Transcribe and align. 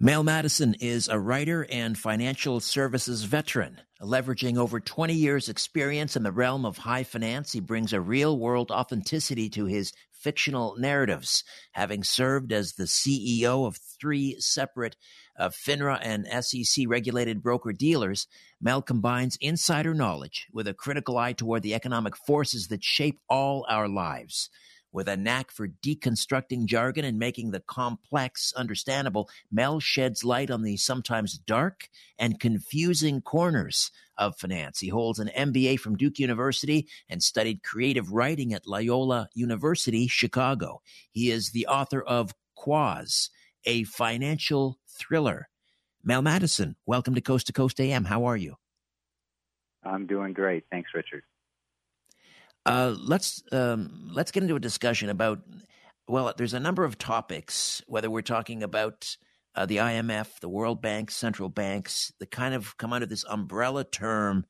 Mel 0.00 0.22
Madison 0.22 0.74
is 0.74 1.08
a 1.08 1.18
writer 1.18 1.66
and 1.72 1.98
financial 1.98 2.60
services 2.60 3.24
veteran. 3.24 3.80
Leveraging 4.00 4.56
over 4.56 4.78
20 4.78 5.12
years' 5.12 5.48
experience 5.48 6.14
in 6.14 6.22
the 6.22 6.30
realm 6.30 6.64
of 6.64 6.78
high 6.78 7.02
finance, 7.02 7.50
he 7.50 7.58
brings 7.58 7.92
a 7.92 8.00
real 8.00 8.38
world 8.38 8.70
authenticity 8.70 9.50
to 9.50 9.64
his 9.64 9.92
fictional 10.12 10.76
narratives. 10.78 11.42
Having 11.72 12.04
served 12.04 12.52
as 12.52 12.74
the 12.74 12.84
CEO 12.84 13.66
of 13.66 13.80
three 14.00 14.36
separate 14.38 14.94
uh, 15.36 15.48
FINRA 15.48 15.98
and 16.00 16.28
SEC 16.44 16.84
regulated 16.86 17.42
broker 17.42 17.72
dealers, 17.72 18.28
Mel 18.60 18.82
combines 18.82 19.36
insider 19.40 19.94
knowledge 19.94 20.46
with 20.52 20.68
a 20.68 20.74
critical 20.74 21.18
eye 21.18 21.32
toward 21.32 21.64
the 21.64 21.74
economic 21.74 22.16
forces 22.16 22.68
that 22.68 22.84
shape 22.84 23.18
all 23.28 23.66
our 23.68 23.88
lives. 23.88 24.48
With 24.98 25.06
a 25.06 25.16
knack 25.16 25.52
for 25.52 25.68
deconstructing 25.68 26.64
jargon 26.64 27.04
and 27.04 27.20
making 27.20 27.52
the 27.52 27.60
complex 27.60 28.52
understandable, 28.56 29.30
Mel 29.48 29.78
sheds 29.78 30.24
light 30.24 30.50
on 30.50 30.62
the 30.62 30.76
sometimes 30.76 31.38
dark 31.38 31.88
and 32.18 32.40
confusing 32.40 33.20
corners 33.20 33.92
of 34.16 34.36
finance. 34.36 34.80
He 34.80 34.88
holds 34.88 35.20
an 35.20 35.30
MBA 35.36 35.78
from 35.78 35.96
Duke 35.96 36.18
University 36.18 36.88
and 37.08 37.22
studied 37.22 37.62
creative 37.62 38.10
writing 38.10 38.52
at 38.52 38.66
Loyola 38.66 39.28
University, 39.34 40.08
Chicago. 40.08 40.82
He 41.12 41.30
is 41.30 41.52
the 41.52 41.68
author 41.68 42.02
of 42.02 42.32
Quaz, 42.56 43.30
a 43.64 43.84
financial 43.84 44.80
thriller. 44.88 45.48
Mel 46.02 46.22
Madison, 46.22 46.74
welcome 46.86 47.14
to 47.14 47.20
Coast 47.20 47.46
to 47.46 47.52
Coast 47.52 47.80
AM. 47.80 48.06
How 48.06 48.24
are 48.24 48.36
you? 48.36 48.56
I'm 49.84 50.08
doing 50.08 50.32
great. 50.32 50.64
Thanks, 50.72 50.90
Richard. 50.92 51.22
Uh, 52.68 52.94
let's 52.98 53.42
um, 53.50 54.10
let's 54.12 54.30
get 54.30 54.42
into 54.42 54.56
a 54.56 54.60
discussion 54.60 55.08
about. 55.08 55.40
Well, 56.06 56.32
there's 56.36 56.54
a 56.54 56.60
number 56.60 56.84
of 56.84 56.98
topics. 56.98 57.82
Whether 57.86 58.10
we're 58.10 58.22
talking 58.22 58.62
about 58.62 59.16
uh, 59.54 59.66
the 59.66 59.78
IMF, 59.78 60.40
the 60.40 60.48
World 60.48 60.80
Bank, 60.80 61.10
central 61.10 61.48
banks, 61.48 62.12
that 62.20 62.30
kind 62.30 62.54
of 62.54 62.76
come 62.76 62.92
under 62.92 63.06
this 63.06 63.24
umbrella 63.24 63.84
term, 63.84 64.44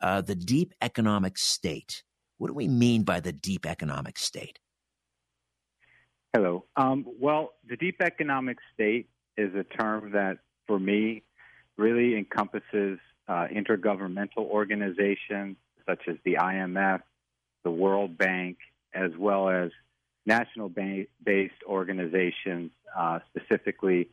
uh, 0.00 0.20
the 0.20 0.34
deep 0.34 0.74
economic 0.82 1.38
state. 1.38 2.02
What 2.38 2.48
do 2.48 2.54
we 2.54 2.68
mean 2.68 3.02
by 3.02 3.20
the 3.20 3.32
deep 3.32 3.66
economic 3.66 4.18
state? 4.18 4.58
Hello. 6.32 6.64
Um, 6.76 7.04
well, 7.20 7.54
the 7.68 7.76
deep 7.76 7.96
economic 8.02 8.58
state 8.72 9.08
is 9.36 9.54
a 9.54 9.64
term 9.64 10.12
that, 10.12 10.38
for 10.66 10.78
me, 10.78 11.22
really 11.76 12.16
encompasses 12.16 12.98
uh, 13.28 13.46
intergovernmental 13.52 14.38
organizations 14.38 15.56
such 15.86 16.02
as 16.08 16.16
the 16.24 16.34
IMF, 16.34 17.00
the 17.62 17.70
World 17.70 18.16
Bank, 18.16 18.58
as 18.94 19.10
well 19.18 19.48
as 19.48 19.70
national 20.26 20.68
based 20.68 21.54
organizations. 21.66 22.70
Uh, 22.96 23.20
specifically, 23.28 24.08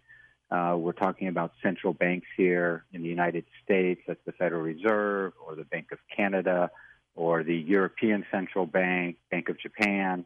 uh, 0.49 0.75
we're 0.77 0.93
talking 0.93 1.27
about 1.27 1.51
central 1.61 1.93
banks 1.93 2.27
here 2.37 2.85
in 2.93 3.01
the 3.01 3.09
United 3.09 3.45
States, 3.63 4.01
that's 4.07 4.19
the 4.25 4.31
Federal 4.31 4.61
Reserve 4.61 5.33
or 5.45 5.55
the 5.55 5.65
Bank 5.65 5.87
of 5.91 5.99
Canada 6.15 6.71
or 7.15 7.43
the 7.43 7.55
European 7.55 8.25
Central 8.31 8.65
Bank, 8.65 9.17
Bank 9.31 9.49
of 9.49 9.59
Japan. 9.59 10.25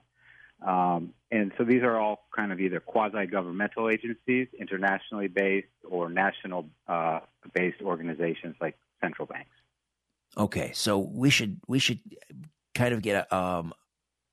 Um, 0.62 1.14
and 1.32 1.52
so 1.58 1.64
these 1.64 1.82
are 1.82 1.98
all 1.98 2.28
kind 2.36 2.52
of 2.52 2.60
either 2.60 2.80
quasi 2.80 3.26
governmental 3.26 3.90
agencies, 3.90 4.48
internationally 4.60 5.28
based, 5.28 5.68
or 5.90 6.10
national 6.10 6.70
uh, 6.88 7.22
based 7.54 7.82
organizations 7.82 8.56
like 8.62 8.78
central 9.02 9.26
banks. 9.26 9.50
Okay, 10.38 10.72
so 10.74 11.00
we 11.00 11.30
should 11.30 11.60
we 11.68 11.80
should 11.80 12.00
kind 12.74 12.94
of 12.94 13.02
get 13.02 13.28
a, 13.30 13.36
um, 13.36 13.74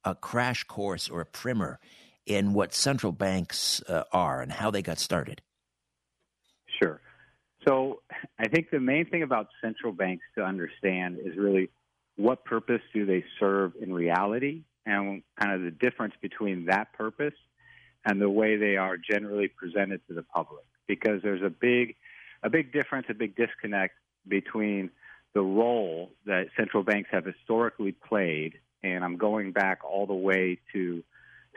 a 0.05 0.15
crash 0.15 0.65
course 0.65 1.09
or 1.09 1.21
a 1.21 1.27
primer 1.27 1.79
in 2.27 2.53
what 2.53 2.75
central 2.75 3.13
banks 3.13 3.83
uh, 3.89 4.05
are 4.13 4.41
and 4.41 4.53
how 4.53 4.71
they 4.71 4.83
got 4.83 4.99
started? 4.99 5.43
Sure. 6.81 7.01
So 7.67 8.03
I 8.39 8.49
think 8.49 8.71
the 8.71 8.81
main 8.81 9.07
thing 9.07 9.23
about 9.23 9.49
central 9.61 9.93
banks 9.93 10.25
to 10.37 10.45
understand 10.45 11.19
is 11.25 11.37
really 11.37 11.71
what 12.17 12.45
purpose 12.45 12.83
do 12.95 13.07
they 13.07 13.25
serve 13.41 13.73
in 13.81 13.93
reality 13.93 14.63
and 14.87 15.23
kind 15.41 15.55
of 15.55 15.63
the 15.63 15.71
difference 15.71 16.15
between 16.21 16.67
that 16.67 16.93
purpose 16.93 17.35
and 18.05 18.21
the 18.21 18.31
way 18.31 18.57
they 18.57 18.77
are 18.77 18.97
generally 18.97 19.49
presented 19.49 20.01
to 20.09 20.15
the 20.15 20.23
public 20.23 20.65
because 20.87 21.21
there's 21.23 21.43
a 21.43 21.51
big 21.51 21.97
a 22.43 22.51
big 22.51 22.73
difference 22.73 23.07
a 23.11 23.15
big 23.15 23.37
disconnect 23.37 23.95
between 24.27 24.91
the 25.35 25.43
role 25.43 26.11
that 26.27 26.49
central 26.57 26.83
banks 26.83 27.11
have 27.13 27.25
historically 27.25 27.93
played, 27.93 28.55
and 28.83 29.05
I'm 29.05 29.17
going 29.17 29.53
back 29.53 29.85
all 29.85 30.07
the 30.07 30.15
way 30.15 30.59
to 30.73 31.03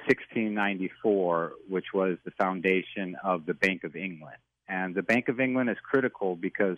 1694, 0.07 1.53
which 1.69 1.85
was 1.93 2.17
the 2.25 2.31
foundation 2.31 3.15
of 3.23 3.45
the 3.45 3.53
Bank 3.53 3.83
of 3.83 3.95
England. 3.95 4.37
And 4.67 4.95
the 4.95 5.03
Bank 5.03 5.27
of 5.27 5.39
England 5.39 5.69
is 5.69 5.77
critical 5.83 6.35
because 6.35 6.77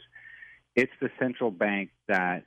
it's 0.75 0.91
the 0.99 1.09
central 1.19 1.51
bank 1.51 1.91
that 2.07 2.43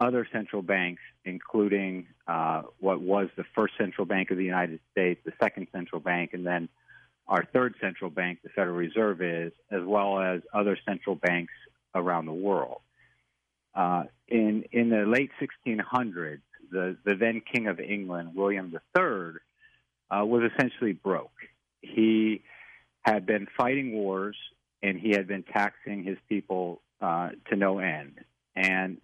other 0.00 0.26
central 0.32 0.62
banks, 0.62 1.02
including 1.24 2.06
uh, 2.26 2.62
what 2.80 3.00
was 3.00 3.28
the 3.36 3.44
first 3.54 3.74
central 3.78 4.06
bank 4.06 4.30
of 4.30 4.36
the 4.36 4.44
United 4.44 4.80
States, 4.90 5.20
the 5.24 5.32
second 5.40 5.68
central 5.72 6.00
bank, 6.00 6.30
and 6.32 6.46
then 6.46 6.68
our 7.28 7.44
third 7.52 7.74
central 7.80 8.10
bank, 8.10 8.40
the 8.42 8.48
Federal 8.50 8.76
Reserve, 8.76 9.22
is, 9.22 9.52
as 9.70 9.82
well 9.84 10.20
as 10.20 10.42
other 10.52 10.76
central 10.86 11.14
banks 11.14 11.52
around 11.94 12.26
the 12.26 12.32
world. 12.32 12.80
Uh, 13.74 14.04
in 14.28 14.64
in 14.72 14.90
the 14.90 15.04
late 15.06 15.30
1600s, 15.40 16.40
the 16.70 16.96
the 17.04 17.14
then 17.14 17.40
King 17.40 17.66
of 17.68 17.80
England, 17.80 18.34
William 18.34 18.72
III, 18.72 19.04
uh, 20.10 20.24
was 20.24 20.50
essentially 20.54 20.92
broke. 20.92 21.32
He 21.80 22.42
had 23.02 23.26
been 23.26 23.46
fighting 23.56 23.92
wars 23.92 24.36
and 24.82 24.98
he 24.98 25.10
had 25.10 25.26
been 25.26 25.42
taxing 25.42 26.04
his 26.04 26.18
people 26.28 26.82
uh, 27.00 27.30
to 27.50 27.56
no 27.56 27.78
end. 27.78 28.20
And 28.54 28.98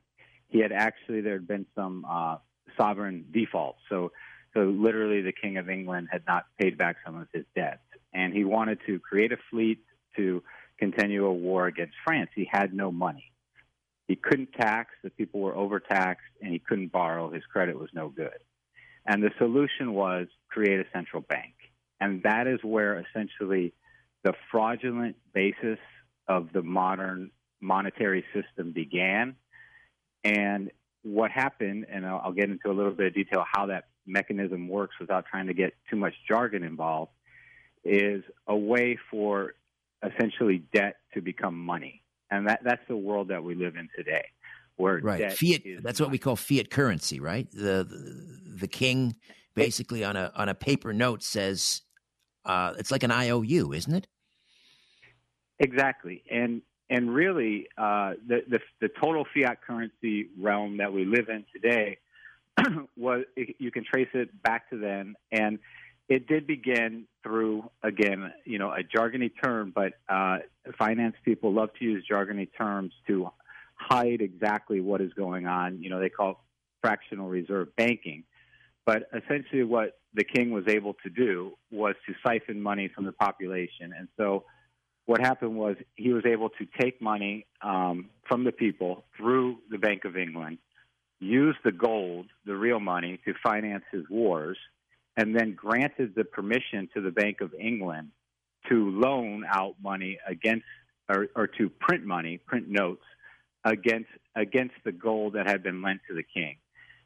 he 0.49 0.61
had 0.61 0.73
actually 0.73 1.21
there 1.21 1.35
had 1.35 1.49
been 1.49 1.67
some 1.75 2.05
uh, 2.09 2.37
sovereign 2.77 3.27
defaults. 3.33 3.81
So 3.89 4.13
so 4.55 4.61
literally, 4.61 5.21
the 5.21 5.33
King 5.33 5.59
of 5.59 5.69
England 5.69 6.09
had 6.11 6.23
not 6.27 6.47
paid 6.59 6.79
back 6.79 6.97
some 7.05 7.17
of 7.21 7.29
his 7.33 7.45
debts, 7.55 7.83
and 8.15 8.33
he 8.33 8.45
wanted 8.45 8.79
to 8.87 8.99
create 8.99 9.31
a 9.31 9.37
fleet 9.51 9.79
to 10.17 10.43
continue 10.79 11.27
a 11.27 11.33
war 11.33 11.67
against 11.67 11.95
France. 12.05 12.31
He 12.35 12.49
had 12.51 12.73
no 12.73 12.91
money. 12.91 13.31
He 14.09 14.17
couldn't 14.17 14.55
tax, 14.55 14.95
the 15.05 15.11
people 15.11 15.41
were 15.41 15.55
overtaxed, 15.55 16.25
and 16.41 16.51
he 16.51 16.59
couldn't 16.59 16.91
borrow. 16.91 17.31
His 17.31 17.45
credit 17.45 17.79
was 17.79 17.91
no 17.93 18.09
good. 18.09 18.39
And 19.07 19.23
the 19.23 19.31
solution 19.37 19.93
was 19.93 20.29
create 20.49 20.81
a 20.81 20.87
central 20.95 21.21
bank. 21.21 21.55
And 22.01 22.23
that 22.23 22.47
is 22.47 22.59
where 22.63 22.99
essentially 22.99 23.75
the 24.25 24.33
fraudulent 24.51 25.17
basis 25.35 25.79
of 26.27 26.53
the 26.55 26.63
modern 26.63 27.31
monetary 27.61 28.25
system 28.33 28.73
began. 28.73 29.37
And 30.25 30.71
what 31.03 31.31
happened, 31.31 31.87
and 31.91 32.07
I'll, 32.07 32.33
get 32.33 32.49
into 32.49 32.71
a 32.71 32.73
little 32.73 32.93
bit 32.93 33.09
of 33.09 33.15
detail 33.15 33.45
how 33.51 33.67
that 33.67 33.89
mechanism 34.07 34.69
works 34.69 34.95
without 34.99 35.27
trying 35.27 35.49
to 35.49 35.55
get 35.55 35.75
too 35.91 35.97
much 35.97 36.15
jargon 36.27 36.63
involved, 36.63 37.13
is 37.85 38.25
a 38.47 38.57
way 38.57 38.99
for 39.11 39.55
essentially 40.03 40.63
debt 40.73 40.97
to 41.13 41.21
become 41.21 41.59
money 41.59 42.03
and 42.31 42.49
that 42.49 42.61
that's 42.65 42.83
the 42.89 42.97
world 42.97 43.29
that 43.29 43.43
we 43.43 43.55
live 43.55 43.77
in 43.77 43.89
today 43.97 44.25
where 44.77 45.01
right. 45.03 45.33
fiat 45.33 45.63
that's 45.83 46.01
what 46.01 46.11
we 46.11 46.19
call 46.19 46.37
fiat 46.37 46.71
currency 46.71 47.21
right? 47.21 47.51
The, 47.51 47.85
the, 47.85 48.41
the 48.61 48.69
king 48.69 49.17
basically 49.55 50.05
on 50.05 50.17
a 50.17 50.33
on 50.35 50.49
a 50.49 50.55
paper 50.55 50.93
note 50.93 51.23
says 51.23 51.83
uh, 52.45 52.75
it's 52.79 52.91
like 52.91 53.03
an 53.03 53.11
iou 53.11 53.73
isn't 53.73 53.95
it? 53.95 54.07
Exactly. 55.59 56.23
And 56.31 56.63
and 56.91 57.15
really 57.15 57.69
uh, 57.77 58.15
the, 58.27 58.43
the 58.49 58.61
the 58.81 58.89
total 59.01 59.27
fiat 59.35 59.59
currency 59.63 60.29
realm 60.39 60.79
that 60.79 60.93
we 60.93 61.05
live 61.05 61.29
in 61.29 61.45
today 61.53 61.99
was 62.97 63.25
you 63.37 63.71
can 63.71 63.85
trace 63.85 64.09
it 64.15 64.43
back 64.43 64.71
to 64.71 64.79
then. 64.79 65.15
And 65.33 65.59
it 66.09 66.27
did 66.27 66.47
begin 66.47 67.05
through 67.23 67.71
again, 67.83 68.33
you 68.45 68.59
know, 68.59 68.71
a 68.71 68.83
jargony 68.83 69.31
term, 69.43 69.73
but 69.75 69.93
uh, 70.09 70.39
finance 70.79 71.15
people 71.25 71.53
love 71.53 71.71
to 71.79 71.85
use 71.85 72.05
jargony 72.11 72.49
terms 72.57 72.93
to 73.07 73.31
hide 73.75 74.23
exactly 74.23 74.81
what 74.81 75.01
is 75.01 75.13
going 75.13 75.47
on. 75.47 75.83
You 75.83 75.91
know, 75.91 76.01
they 76.01 76.09
call 76.09 76.31
it 76.31 76.37
fractional 76.83 77.29
reserve 77.29 77.69
banking. 77.77 78.25
But 78.87 79.09
essentially, 79.15 79.65
what 79.65 79.99
the 80.15 80.25
king 80.25 80.51
was 80.51 80.65
able 80.67 80.95
to 81.05 81.11
do 81.11 81.53
was 81.71 81.95
to 82.07 82.15
siphon 82.27 82.63
money 82.63 82.89
from 82.89 83.05
the 83.05 83.13
population. 83.13 83.93
And 83.97 84.09
so, 84.17 84.45
what 85.05 85.21
happened 85.21 85.57
was 85.57 85.77
he 85.97 86.13
was 86.13 86.25
able 86.25 86.49
to 86.51 86.67
take 86.81 87.01
money 87.03 87.47
um, 87.63 88.09
from 88.27 88.45
the 88.45 88.53
people 88.53 89.05
through 89.17 89.59
the 89.71 89.79
Bank 89.79 90.05
of 90.07 90.17
England, 90.17 90.59
use 91.21 91.57
the 91.65 91.73
gold, 91.73 92.27
the 92.47 92.57
real 92.57 92.81
money, 92.81 93.19
to 93.27 93.35
finance 93.43 93.85
his 93.93 94.05
wars 94.09 94.57
and 95.19 95.35
then 95.35 95.53
granted 95.55 96.15
the 96.15 96.25
permission 96.25 96.89
to 96.95 97.01
the 97.01 97.11
Bank 97.11 97.41
of 97.41 97.53
England 97.59 98.11
to 98.69 98.91
loan 98.91 99.45
out 99.49 99.75
money 99.83 100.19
against 100.27 100.65
or, 101.09 101.27
or 101.35 101.47
to 101.49 101.69
print 101.69 102.05
money, 102.05 102.39
print 102.39 102.69
notes 102.69 103.03
against 103.65 104.11
against 104.37 104.77
the 104.85 104.93
gold 104.93 105.33
that 105.35 105.47
had 105.49 105.63
been 105.63 105.83
lent 105.83 106.01
to 106.09 106.15
the 106.15 106.23
king. 106.23 106.57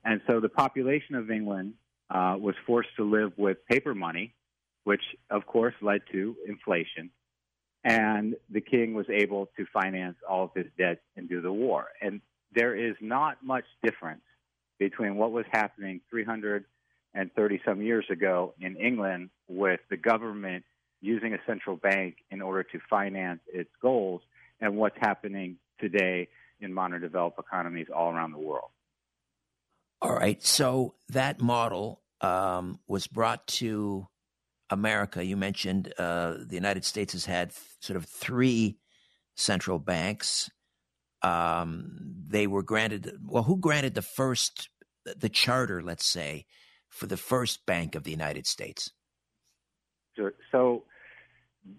And 0.04 0.20
so 0.28 0.40
the 0.40 0.50
population 0.50 1.14
of 1.14 1.30
England 1.30 1.74
uh, 2.10 2.36
was 2.38 2.54
forced 2.66 2.90
to 2.96 3.04
live 3.04 3.32
with 3.38 3.56
paper 3.66 3.94
money, 3.94 4.34
which 4.84 5.02
of 5.30 5.46
course 5.46 5.74
led 5.80 6.02
to 6.12 6.36
inflation. 6.46 7.10
and 7.84 8.36
the 8.50 8.60
king 8.60 8.94
was 8.94 9.06
able 9.10 9.48
to 9.56 9.66
finance 9.72 10.16
all 10.28 10.44
of 10.44 10.50
his 10.54 10.66
debts 10.78 11.00
and 11.16 11.28
do 11.28 11.40
the 11.40 11.52
war. 11.52 11.86
And 12.00 12.20
there 12.54 12.76
is 12.76 12.94
not 13.00 13.38
much 13.42 13.64
difference 13.82 14.22
between 14.78 15.16
what 15.16 15.32
was 15.32 15.46
happening 15.50 16.00
330 17.12 17.60
some 17.64 17.82
years 17.82 18.06
ago 18.10 18.54
in 18.60 18.76
England 18.76 19.30
with 19.48 19.80
the 19.90 19.96
government 19.96 20.64
using 21.00 21.34
a 21.34 21.38
central 21.46 21.76
bank 21.76 22.16
in 22.30 22.40
order 22.40 22.62
to 22.62 22.78
finance 22.88 23.40
its 23.52 23.70
goals 23.80 24.22
and 24.60 24.76
what's 24.76 24.96
happening 25.00 25.56
today 25.80 26.28
in 26.60 26.72
modern 26.72 27.00
developed 27.00 27.38
economies 27.38 27.88
all 27.94 28.10
around 28.12 28.32
the 28.32 28.38
world. 28.38 28.70
All 30.00 30.14
right. 30.14 30.42
So 30.42 30.94
that 31.10 31.40
model 31.40 32.00
um, 32.20 32.78
was 32.86 33.06
brought 33.06 33.46
to 33.48 34.06
America. 34.70 35.24
You 35.24 35.36
mentioned 35.36 35.92
uh, 35.98 36.34
the 36.46 36.54
United 36.54 36.84
States 36.84 37.12
has 37.12 37.26
had 37.26 37.50
th- 37.50 37.66
sort 37.80 37.96
of 37.96 38.06
three 38.06 38.78
central 39.36 39.78
banks. 39.78 40.50
Um, 41.22 41.98
they 42.26 42.46
were 42.46 42.62
granted, 42.62 43.12
well, 43.24 43.42
who 43.42 43.58
granted 43.58 43.94
the 43.94 44.02
first, 44.02 44.68
the 45.04 45.28
charter, 45.28 45.82
let's 45.82 46.06
say, 46.06 46.46
for 46.92 47.06
the 47.06 47.16
first 47.16 47.64
Bank 47.66 47.94
of 47.94 48.04
the 48.04 48.10
United 48.10 48.46
States? 48.46 48.92
So 50.52 50.84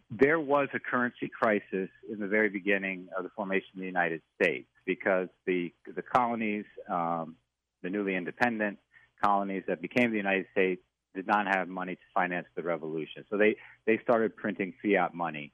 there 0.10 0.40
was 0.40 0.70
a 0.74 0.80
currency 0.80 1.30
crisis 1.30 1.90
in 2.12 2.20
the 2.20 2.28
very 2.28 2.50
beginning 2.50 3.08
of 3.18 3.24
the 3.24 3.30
formation 3.36 3.70
of 3.76 3.82
the 3.82 3.86
United 3.86 4.22
States 4.36 4.68
because 4.86 5.28
the 5.46 5.72
the 5.96 6.02
colonies, 6.02 6.66
um, 6.90 7.36
the 7.84 7.90
newly 7.90 8.16
independent 8.16 8.80
colonies 9.24 9.64
that 9.68 9.82
became 9.82 10.12
the 10.12 10.18
United 10.18 10.48
States, 10.52 10.82
did 11.14 11.28
not 11.28 11.46
have 11.48 11.68
money 11.68 11.96
to 11.96 12.02
finance 12.14 12.48
the 12.56 12.64
revolution. 12.64 13.24
So 13.30 13.38
they 13.38 13.56
they 13.86 14.00
started 14.00 14.36
printing 14.36 14.74
fiat 14.82 15.14
money 15.14 15.54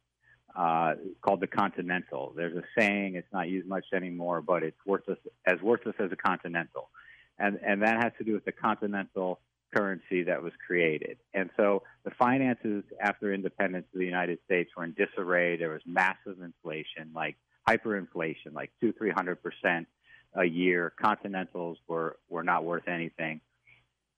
uh, 0.56 0.94
called 1.22 1.42
the 1.42 1.48
Continental. 1.48 2.34
There's 2.36 2.56
a 2.56 2.64
saying; 2.80 3.16
it's 3.16 3.34
not 3.34 3.50
used 3.50 3.68
much 3.68 3.86
anymore, 3.94 4.42
but 4.42 4.64
it's 4.64 4.80
worthless 4.86 5.20
as 5.46 5.62
worthless 5.62 5.96
as 6.00 6.12
a 6.14 6.16
Continental, 6.16 6.90
and 7.38 7.60
and 7.66 7.82
that 7.82 8.02
has 8.04 8.14
to 8.20 8.24
do 8.24 8.34
with 8.34 8.46
the 8.46 8.54
Continental 8.54 9.42
currency 9.74 10.24
that 10.24 10.42
was 10.42 10.54
created. 10.66 11.18
And 11.34 11.50
so 11.58 11.84
the 12.04 12.12
finances 12.12 12.84
after 13.02 13.34
independence 13.34 13.86
of 13.94 14.00
the 14.00 14.06
United 14.06 14.40
States 14.46 14.72
were 14.76 14.84
in 14.84 14.94
disarray. 14.94 15.58
There 15.58 15.70
was 15.70 15.82
massive 15.86 16.42
inflation, 16.42 17.12
like 17.14 17.36
hyperinflation, 17.68 18.54
like 18.54 18.72
two, 18.80 18.94
three 18.94 19.12
hundred 19.12 19.38
percent 19.44 19.88
a 20.34 20.46
year. 20.46 20.94
Continentals 21.02 21.78
were 21.88 22.18
were 22.30 22.44
not 22.44 22.64
worth 22.64 22.88
anything, 22.88 23.42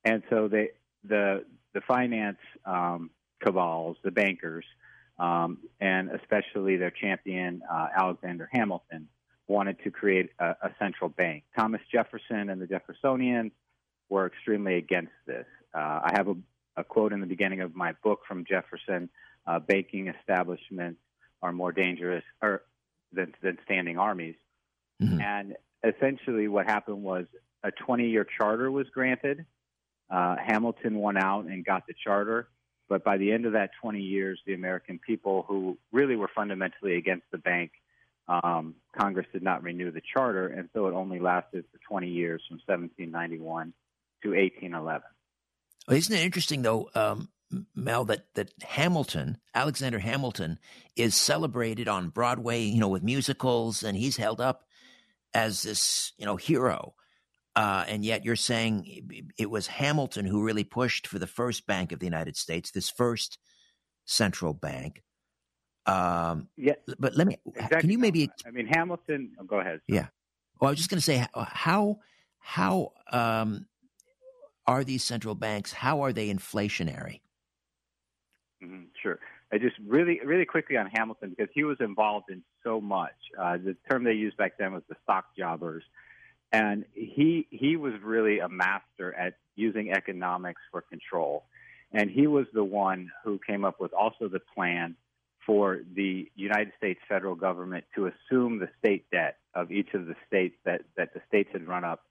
and 0.04 0.24
so 0.30 0.48
they 0.48 0.70
the 1.04 1.46
the 1.74 1.82
finance 1.82 2.38
um, 2.66 3.10
cabals, 3.44 3.98
the 4.04 4.12
bankers, 4.12 4.66
um, 5.20 5.58
and 5.80 6.12
especially 6.12 6.78
their 6.78 6.92
champion 6.92 7.62
uh, 7.72 7.88
Alexander 7.98 8.50
Hamilton 8.52 9.08
wanted 9.48 9.78
to 9.84 9.92
create 9.92 10.30
a, 10.40 10.56
a 10.62 10.76
central 10.80 11.10
bank. 11.10 11.44
Thomas 11.58 11.82
Jefferson 11.92 12.50
and 12.50 12.62
the 12.62 12.68
Jeffersonians 12.68 13.52
were 14.12 14.28
extremely 14.28 14.76
against 14.76 15.14
this. 15.26 15.46
Uh, 15.74 16.02
I 16.04 16.12
have 16.14 16.28
a, 16.28 16.36
a, 16.76 16.84
quote 16.84 17.14
in 17.14 17.22
the 17.22 17.26
beginning 17.26 17.62
of 17.62 17.76
my 17.76 17.94
book 18.04 18.20
from 18.28 18.46
Jefferson: 18.46 19.10
uh, 19.48 19.58
"Banking 19.60 20.10
establishments 20.10 21.00
are 21.42 21.54
more 21.54 21.72
dangerous 21.72 22.24
or, 22.42 22.62
than, 23.14 23.34
than 23.42 23.58
standing 23.66 23.98
armies." 23.98 24.36
Mm-hmm. 25.02 25.22
And 25.22 25.56
essentially, 25.84 26.48
what 26.50 26.68
happened 26.68 27.02
was 27.02 27.26
a 27.64 27.72
20-year 27.72 28.28
charter 28.38 28.70
was 28.70 28.86
granted. 28.94 29.46
Uh, 30.10 30.36
Hamilton 30.46 30.96
won 30.96 31.18
out 31.18 31.46
and 31.46 31.64
got 31.64 31.88
the 31.88 31.94
charter, 32.04 32.50
but 32.90 33.06
by 33.06 33.18
the 33.18 33.32
end 33.32 33.46
of 33.46 33.54
that 33.54 33.70
20 33.82 34.02
years, 34.02 34.42
the 34.46 34.54
American 34.54 35.00
people, 35.00 35.46
who 35.48 35.78
really 35.94 36.18
were 36.18 36.30
fundamentally 36.36 36.98
against 36.98 37.24
the 37.32 37.38
bank, 37.38 37.72
um, 38.28 38.76
Congress 38.98 39.28
did 39.32 39.42
not 39.42 39.64
renew 39.64 39.90
the 39.90 40.02
charter, 40.14 40.48
and 40.48 40.68
so 40.74 40.88
it 40.88 40.94
only 40.94 41.20
lasted 41.20 41.64
for 41.72 41.80
20 41.88 42.10
years 42.10 42.42
from 42.50 42.60
1791 42.66 43.74
to 44.24 44.30
1811. 44.30 45.02
Well, 45.88 45.98
isn't 45.98 46.16
it 46.16 46.24
interesting, 46.24 46.62
though, 46.62 46.90
um, 46.96 47.30
Mel, 47.76 48.06
that, 48.06 48.26
that 48.36 48.52
Hamilton, 48.62 49.38
Alexander 49.54 50.00
Hamilton, 50.00 50.60
is 50.96 51.16
celebrated 51.16 51.88
on 51.88 52.10
Broadway, 52.10 52.62
you 52.62 52.80
know, 52.80 52.88
with 52.88 53.04
musicals, 53.04 53.84
and 53.84 53.98
he's 53.98 54.18
held 54.18 54.40
up 54.40 54.64
as 55.34 55.64
this, 55.64 56.14
you 56.18 56.26
know, 56.26 56.36
hero. 56.36 56.94
Uh, 57.56 57.84
and 57.88 58.06
yet 58.06 58.24
you're 58.24 58.38
saying 58.38 59.28
it 59.38 59.50
was 59.50 59.68
Hamilton 59.68 60.26
who 60.26 60.44
really 60.44 60.64
pushed 60.64 61.08
for 61.08 61.20
the 61.20 61.28
first 61.28 61.68
Bank 61.68 61.92
of 61.92 62.00
the 62.00 62.06
United 62.06 62.38
States, 62.38 62.72
this 62.72 62.90
first 62.90 63.38
central 64.06 64.54
bank. 64.54 65.04
Um, 65.86 66.48
yeah, 66.56 66.76
but 67.00 67.16
let 67.16 67.28
me. 67.28 67.38
Exactly. 67.46 67.82
Can 67.82 67.90
you 67.90 67.98
maybe? 67.98 68.30
I 68.46 68.52
mean, 68.52 68.68
Hamilton. 68.68 69.32
Oh, 69.40 69.44
go 69.44 69.60
ahead. 69.60 69.82
Yeah. 69.88 70.08
Well, 70.60 70.70
I 70.70 70.72
was 70.72 70.78
just 70.78 70.90
going 70.90 71.00
to 71.00 71.04
say 71.04 71.26
how 71.34 72.00
how 72.40 72.94
um, 73.12 73.66
are 74.68 74.84
these 74.84 75.04
central 75.04 75.36
banks? 75.36 75.74
How 75.74 76.02
are 76.02 76.14
they 76.14 76.30
inflationary? 76.34 77.22
Mm-hmm, 78.64 78.84
sure. 79.02 79.20
I 79.52 79.58
just 79.58 79.76
really, 79.86 80.20
really 80.24 80.46
quickly 80.46 80.78
on 80.78 80.90
Hamilton 80.94 81.32
because 81.32 81.52
he 81.54 81.64
was 81.64 81.78
involved 81.80 82.30
in 82.30 82.44
so 82.64 82.80
much. 82.80 83.16
Uh, 83.38 83.58
the 83.58 83.76
term 83.90 84.04
they 84.04 84.14
used 84.14 84.38
back 84.38 84.54
then 84.58 84.74
was 84.74 84.84
the 84.88 84.96
stock 85.04 85.26
jobbers, 85.38 85.84
and 86.52 86.86
he 86.94 87.48
he 87.50 87.76
was 87.76 87.94
really 88.04 88.40
a 88.40 88.48
master 88.48 89.14
at 89.14 89.34
using 89.56 89.92
economics 89.92 90.62
for 90.72 90.82
control. 90.82 91.46
And 91.92 92.10
he 92.10 92.28
was 92.28 92.46
the 92.54 92.64
one 92.64 93.12
who 93.24 93.40
came 93.46 93.66
up 93.66 93.82
with 93.82 93.92
also 93.94 94.30
the 94.30 94.40
plan 94.56 94.96
for 95.46 95.82
the 95.96 96.32
United 96.36 96.72
States 96.78 97.00
federal 97.10 97.36
government 97.36 97.84
to 97.96 98.08
assume 98.08 98.60
the 98.60 98.70
state 98.80 99.06
debt 99.12 99.38
of 99.54 99.72
each 99.72 99.90
of 99.94 100.06
the 100.06 100.16
states 100.28 100.56
that, 100.66 100.82
that 100.96 101.14
the 101.14 101.22
states 101.28 101.50
had 101.52 101.68
run 101.68 101.84
up 101.84 102.04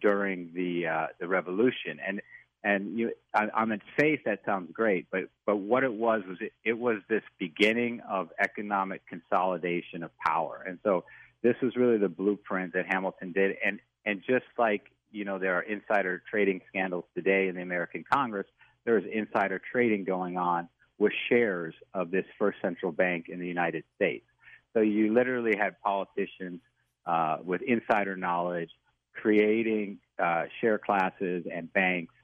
during 0.00 0.50
the 0.54 0.86
uh, 0.86 1.06
the 1.20 1.28
revolution. 1.28 1.98
And 2.06 2.20
and 2.64 2.96
you, 2.96 3.12
on, 3.34 3.50
on 3.50 3.72
its 3.72 3.84
face, 3.98 4.20
that 4.24 4.40
sounds 4.46 4.70
great, 4.72 5.06
but 5.10 5.22
but 5.46 5.56
what 5.56 5.84
it 5.84 5.92
was 5.92 6.22
was 6.28 6.38
it, 6.40 6.52
it 6.64 6.78
was 6.78 6.98
this 7.08 7.22
beginning 7.38 8.00
of 8.08 8.28
economic 8.38 9.02
consolidation 9.06 10.02
of 10.02 10.10
power. 10.24 10.64
And 10.66 10.78
so 10.84 11.04
this 11.42 11.56
was 11.60 11.74
really 11.74 11.98
the 11.98 12.08
blueprint 12.08 12.72
that 12.74 12.86
Hamilton 12.88 13.32
did. 13.32 13.56
And 13.64 13.80
and 14.06 14.22
just 14.28 14.46
like 14.58 14.90
you 15.10 15.24
know 15.24 15.38
there 15.38 15.54
are 15.54 15.62
insider 15.62 16.22
trading 16.30 16.60
scandals 16.68 17.04
today 17.14 17.48
in 17.48 17.56
the 17.56 17.62
American 17.62 18.04
Congress, 18.10 18.46
there 18.84 18.96
is 18.96 19.04
insider 19.12 19.60
trading 19.72 20.04
going 20.04 20.36
on 20.36 20.68
with 20.98 21.12
shares 21.28 21.74
of 21.94 22.12
this 22.12 22.24
first 22.38 22.58
central 22.62 22.92
bank 22.92 23.26
in 23.28 23.40
the 23.40 23.46
United 23.46 23.82
States. 23.96 24.24
So 24.72 24.80
you 24.80 25.12
literally 25.12 25.56
had 25.56 25.80
politicians 25.82 26.60
uh, 27.06 27.38
with 27.44 27.60
insider 27.62 28.16
knowledge 28.16 28.70
creating 29.14 29.98
uh, 30.18 30.44
share 30.60 30.78
classes 30.78 31.44
and 31.52 31.72
banks 31.72 32.14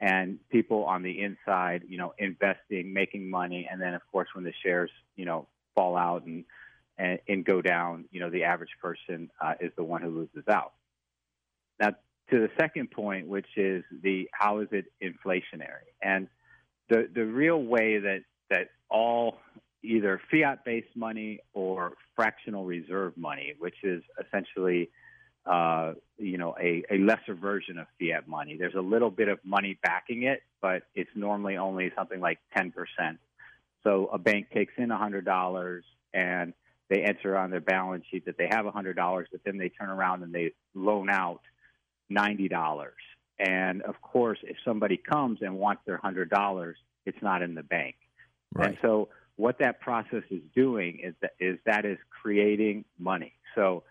and 0.00 0.38
people 0.50 0.84
on 0.84 1.02
the 1.02 1.20
inside, 1.22 1.82
you 1.86 1.98
know, 1.98 2.14
investing, 2.18 2.92
making 2.92 3.28
money, 3.28 3.68
and 3.70 3.80
then 3.80 3.94
of 3.94 4.00
course 4.10 4.28
when 4.34 4.44
the 4.44 4.52
shares, 4.64 4.90
you 5.16 5.24
know, 5.24 5.46
fall 5.74 5.96
out 5.96 6.24
and 6.24 6.44
and, 6.98 7.18
and 7.28 7.44
go 7.44 7.62
down, 7.62 8.04
you 8.10 8.20
know, 8.20 8.28
the 8.30 8.44
average 8.44 8.70
person 8.82 9.30
uh, 9.40 9.54
is 9.60 9.72
the 9.76 9.82
one 9.82 10.02
who 10.02 10.10
loses 10.10 10.46
out. 10.48 10.72
Now, 11.80 11.90
to 12.30 12.38
the 12.38 12.50
second 12.58 12.90
point, 12.90 13.26
which 13.26 13.46
is 13.56 13.82
the 14.02 14.28
how 14.32 14.60
is 14.60 14.68
it 14.70 14.86
inflationary, 15.02 15.88
and 16.02 16.28
the 16.88 17.08
the 17.12 17.24
real 17.24 17.62
way 17.62 17.98
that 17.98 18.22
that 18.50 18.68
all 18.90 19.38
either 19.82 20.20
fiat 20.30 20.64
based 20.64 20.94
money 20.94 21.40
or 21.52 21.94
fractional 22.14 22.64
reserve 22.64 23.16
money, 23.16 23.54
which 23.58 23.76
is 23.82 24.02
essentially 24.24 24.90
uh, 25.46 25.94
you 26.18 26.38
know, 26.38 26.54
a, 26.60 26.84
a 26.90 26.98
lesser 26.98 27.34
version 27.34 27.78
of 27.78 27.86
fiat 27.98 28.28
money. 28.28 28.56
There's 28.56 28.74
a 28.74 28.80
little 28.80 29.10
bit 29.10 29.28
of 29.28 29.38
money 29.44 29.78
backing 29.82 30.24
it, 30.24 30.42
but 30.60 30.82
it's 30.94 31.10
normally 31.14 31.56
only 31.56 31.90
something 31.96 32.20
like 32.20 32.38
10%. 32.56 32.72
So 33.82 34.10
a 34.12 34.18
bank 34.18 34.48
takes 34.52 34.74
in 34.76 34.88
$100 34.88 35.80
and 36.12 36.52
they 36.88 37.02
enter 37.02 37.36
on 37.36 37.50
their 37.50 37.60
balance 37.60 38.04
sheet 38.10 38.26
that 38.26 38.36
they 38.36 38.48
have 38.50 38.66
$100, 38.66 39.24
but 39.30 39.40
then 39.44 39.56
they 39.56 39.70
turn 39.70 39.88
around 39.88 40.22
and 40.22 40.34
they 40.34 40.52
loan 40.74 41.08
out 41.08 41.40
$90. 42.10 42.90
And 43.38 43.82
of 43.82 44.00
course, 44.02 44.38
if 44.42 44.56
somebody 44.64 44.98
comes 44.98 45.38
and 45.40 45.58
wants 45.58 45.82
their 45.86 45.98
$100, 45.98 46.74
it's 47.06 47.22
not 47.22 47.42
in 47.42 47.54
the 47.54 47.62
bank. 47.62 47.94
Right. 48.52 48.70
And 48.70 48.78
so 48.82 49.08
what 49.36 49.58
that 49.60 49.80
process 49.80 50.22
is 50.30 50.42
doing 50.54 51.00
is 51.02 51.14
that 51.22 51.32
is 51.40 51.58
that 51.64 51.86
is 51.86 51.96
creating 52.10 52.84
money. 52.98 53.32
So 53.54 53.84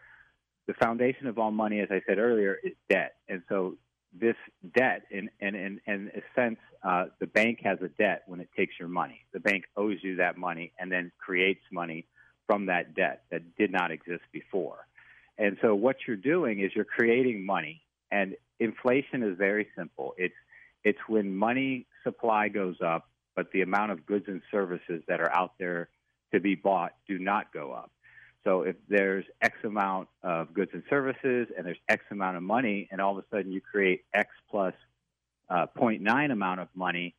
the 0.70 0.76
foundation 0.76 1.26
of 1.26 1.40
all 1.40 1.50
money, 1.50 1.80
as 1.80 1.88
I 1.90 2.00
said 2.06 2.20
earlier, 2.20 2.56
is 2.64 2.74
debt. 2.92 3.16
And 3.28 3.42
so 3.50 3.74
this 4.14 4.36
debt, 4.78 5.02
in, 5.10 5.28
in, 5.40 5.56
in, 5.56 5.82
in 5.88 6.12
a 6.16 6.22
sense, 6.40 6.60
uh, 6.84 7.06
the 7.20 7.26
bank 7.26 7.62
has 7.64 7.80
a 7.82 7.88
debt 7.88 8.22
when 8.28 8.40
it 8.40 8.50
takes 8.56 8.76
your 8.80 8.88
money. 8.88 9.26
The 9.34 9.40
bank 9.40 9.64
owes 9.76 9.98
you 10.04 10.18
that 10.18 10.38
money 10.38 10.72
and 10.78 10.92
then 10.92 11.12
creates 11.18 11.64
money 11.72 12.06
from 12.46 12.68
that 12.68 12.94
debt 12.94 13.24
that 13.32 13.56
did 13.58 13.72
not 13.72 13.90
exist 13.90 14.22
before. 14.32 14.86
And 15.40 15.58
so 15.60 15.74
what 15.74 15.96
you're 16.08 16.16
doing 16.16 16.60
is 16.60 16.70
you're 16.76 16.86
creating 16.86 17.44
money. 17.44 17.82
And 18.12 18.36
inflation 18.60 19.24
is 19.24 19.40
very 19.40 19.70
simple. 19.76 20.14
It's, 20.20 20.36
it's 20.84 21.00
when 21.08 21.36
money 21.36 21.88
supply 22.04 22.48
goes 22.48 22.76
up, 22.86 23.10
but 23.36 23.52
the 23.54 23.64
amount 23.64 23.92
of 23.92 24.06
goods 24.06 24.26
and 24.28 24.44
services 24.52 25.02
that 25.08 25.20
are 25.20 25.36
out 25.36 25.54
there 25.58 25.90
to 26.32 26.40
be 26.40 26.54
bought 26.54 26.94
do 27.08 27.18
not 27.18 27.52
go 27.52 27.72
up. 27.72 27.90
So 28.44 28.62
if 28.62 28.76
there's 28.88 29.26
X 29.42 29.56
amount 29.64 30.08
of 30.24 30.54
goods 30.54 30.72
and 30.74 30.84
services 30.90 31.48
and 31.58 31.66
there's 31.66 31.78
X 31.90 32.04
amount 32.12 32.38
of 32.38 32.44
money, 32.44 32.88
and 32.92 33.02
all 33.02 33.18
of 33.18 33.24
a 33.24 33.36
sudden 33.36 33.52
you 33.52 33.62
create 33.62 34.04
X 34.14 34.30
plus, 34.50 34.74
uh, 35.50 35.66
0.9 35.78 36.32
amount 36.32 36.60
of 36.60 36.68
money, 36.76 37.16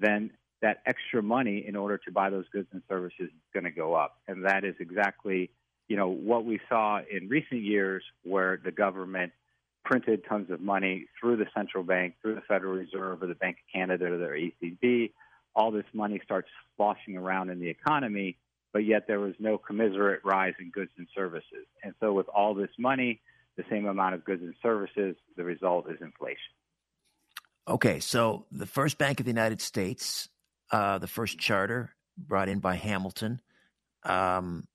then 0.00 0.30
that 0.62 0.78
extra 0.86 1.22
money 1.22 1.64
in 1.66 1.76
order 1.76 1.98
to 1.98 2.10
buy 2.10 2.30
those 2.30 2.46
goods 2.50 2.68
and 2.72 2.82
services 2.88 3.26
is 3.26 3.30
going 3.52 3.64
to 3.64 3.70
go 3.70 3.94
up. 3.94 4.18
And 4.26 4.44
that 4.46 4.64
is 4.64 4.74
exactly, 4.80 5.50
you 5.88 5.96
know, 5.96 6.08
what 6.08 6.44
we 6.44 6.58
saw 6.68 7.00
in 7.10 7.28
recent 7.28 7.62
years 7.62 8.02
where 8.22 8.58
the 8.64 8.72
government 8.72 9.32
printed 9.84 10.24
tons 10.26 10.50
of 10.50 10.60
money 10.60 11.06
through 11.20 11.36
the 11.36 11.46
central 11.54 11.84
bank, 11.84 12.14
through 12.22 12.34
the 12.34 12.40
Federal 12.48 12.72
Reserve 12.72 13.22
or 13.22 13.26
the 13.26 13.34
Bank 13.34 13.58
of 13.58 13.78
Canada 13.78 14.06
or 14.06 14.18
their 14.18 14.32
ECB. 14.32 15.12
All 15.54 15.70
this 15.70 15.84
money 15.92 16.20
starts 16.24 16.48
sloshing 16.76 17.16
around 17.16 17.50
in 17.50 17.60
the 17.60 17.68
economy 17.68 18.38
but 18.74 18.84
yet 18.84 19.06
there 19.06 19.20
was 19.20 19.34
no 19.38 19.56
commiserate 19.56 20.20
rise 20.24 20.54
in 20.60 20.70
goods 20.70 20.90
and 20.98 21.06
services. 21.14 21.64
And 21.84 21.94
so, 22.00 22.12
with 22.12 22.26
all 22.28 22.54
this 22.54 22.70
money, 22.76 23.22
the 23.56 23.62
same 23.70 23.86
amount 23.86 24.16
of 24.16 24.24
goods 24.24 24.42
and 24.42 24.52
services, 24.60 25.16
the 25.36 25.44
result 25.44 25.88
is 25.88 25.96
inflation. 26.02 26.52
Okay, 27.68 28.00
so 28.00 28.44
the 28.50 28.66
first 28.66 28.98
Bank 28.98 29.20
of 29.20 29.26
the 29.26 29.30
United 29.30 29.62
States, 29.62 30.28
uh, 30.72 30.98
the 30.98 31.06
first 31.06 31.38
charter 31.38 31.94
brought 32.18 32.48
in 32.48 32.58
by 32.58 32.74
Hamilton. 32.74 33.40
Um, 34.02 34.66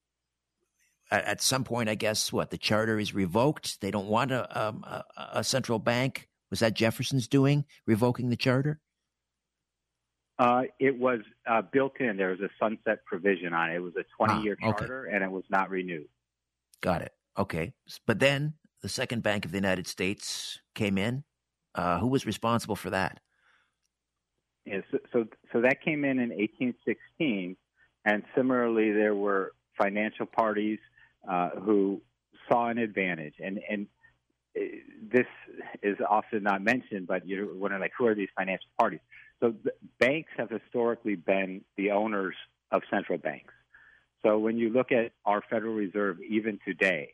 at, 1.12 1.42
some 1.42 1.64
point, 1.64 1.90
I 1.90 1.96
guess 1.96 2.32
what 2.32 2.52
the 2.52 2.58
charter 2.58 3.00
is 3.00 3.14
revoked. 3.14 3.82
They 3.82 3.92
don't 3.92 4.08
want 4.08 4.32
a, 4.32 4.60
um, 4.60 4.84
a, 4.88 5.04
a 5.34 5.44
central 5.44 5.78
bank. 5.78 6.30
Was 6.50 6.60
that 6.60 6.74
Jefferson's 6.74 7.28
doing, 7.28 7.66
revoking 7.86 8.30
the 8.30 8.38
charter? 8.38 8.80
Uh, 10.40 10.62
it 10.80 10.98
was 10.98 11.20
uh, 11.46 11.62
built 11.62 12.00
in. 12.00 12.16
There 12.16 12.30
was 12.30 12.40
a 12.40 12.50
sunset 12.58 13.04
provision 13.06 13.54
on 13.54 13.72
it. 13.72 13.76
It 13.76 13.80
was 13.80 13.94
a 13.98 14.06
20 14.18 14.42
year 14.42 14.58
ah, 14.64 14.72
charter 14.72 15.06
and 15.06 15.22
it 15.22 15.30
was 15.30 15.44
not 15.50 15.70
renewed. 15.70 16.08
Got 16.82 17.02
it. 17.02 17.14
Okay. 17.38 17.74
But 18.08 18.20
then 18.20 18.54
the 18.82 18.88
Second 18.88 19.22
Bank 19.22 19.44
of 19.44 19.52
the 19.52 19.58
United 19.58 19.86
States 19.86 20.60
came 20.76 20.98
in. 20.98 21.26
Uh, 21.76 22.00
who 22.00 22.08
was 22.08 22.26
responsible 22.26 22.76
for 22.76 22.90
that? 22.90 23.20
Yeah, 24.66 24.82
so, 24.92 24.98
so, 25.14 25.26
so 25.52 25.62
that 25.62 25.82
came 25.84 26.04
in 26.04 26.20
in 26.20 26.30
1816. 26.30 27.58
And 28.06 28.24
similarly, 28.36 28.92
there 28.92 29.16
were 29.16 29.52
financial 29.78 30.26
parties 30.26 30.80
uh, 31.30 31.50
who 31.62 32.02
saw 32.50 32.70
an 32.70 32.78
advantage. 32.78 33.36
And, 33.44 33.60
and 33.70 33.88
uh, 34.58 34.62
this 35.12 35.28
is 35.84 35.98
often 36.10 36.44
not 36.44 36.64
mentioned, 36.64 37.08
but 37.08 37.28
you're 37.28 37.54
wondering, 37.54 37.82
like, 37.82 37.92
who 37.98 38.08
are 38.08 38.16
these 38.16 38.30
financial 38.38 38.70
parties? 38.80 39.02
So 39.40 39.54
banks 40.00 40.30
have 40.38 40.50
historically 40.50 41.16
been 41.16 41.62
the 41.78 41.92
owners 41.92 42.36
of 42.72 42.82
central 42.92 43.18
banks. 43.18 43.54
So 44.24 44.38
when 44.38 44.58
you 44.58 44.70
look 44.70 44.92
at 44.92 45.14
our 45.26 45.42
Federal 45.50 45.74
Reserve 45.74 46.18
even 46.22 46.60
today, 46.66 47.14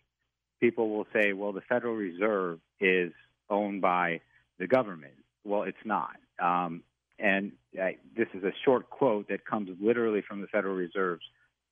people 0.60 0.90
will 0.90 1.06
say, 1.14 1.34
well, 1.34 1.54
the 1.54 1.62
Federal 1.62 1.96
Reserve 1.96 2.60
is 2.80 3.12
owned 3.50 3.82
by 3.82 4.22
the 4.58 4.66
government. 4.66 5.14
Well, 5.44 5.64
it's 5.64 5.78
not. 5.86 6.16
Um, 6.40 6.82
and 7.20 7.52
this 7.74 8.28
is 8.34 8.44
a 8.44 8.52
short 8.64 8.90
quote 8.90 9.30
that 9.30 9.46
comes 9.46 9.70
literally 9.80 10.24
from 10.28 10.42
the 10.42 10.48
Federal 10.48 10.76
Reserve's 10.76 11.24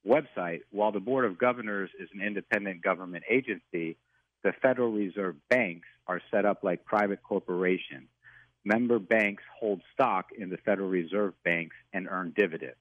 website. 0.08 0.62
While 0.72 0.92
the 0.92 1.00
Board 1.00 1.26
of 1.26 1.38
Governors 1.38 1.90
is 2.00 2.10
an 2.14 2.22
independent 2.22 2.84
government 2.84 3.24
agency, 3.30 3.98
the 4.44 4.54
Federal 4.62 4.92
Reserve 4.92 5.36
banks 5.50 5.88
are 6.08 6.22
set 6.30 6.46
up 6.46 6.64
like 6.64 6.86
private 6.86 7.24
corporations 7.24 8.08
member 8.66 9.00
banks 9.00 9.44
hold 9.60 9.82
stock 9.94 10.28
in 10.38 10.50
the 10.50 10.58
Federal 10.58 10.90
Reserve 10.90 11.34
banks 11.44 11.76
and 11.94 12.08
earn 12.10 12.34
dividends. 12.36 12.78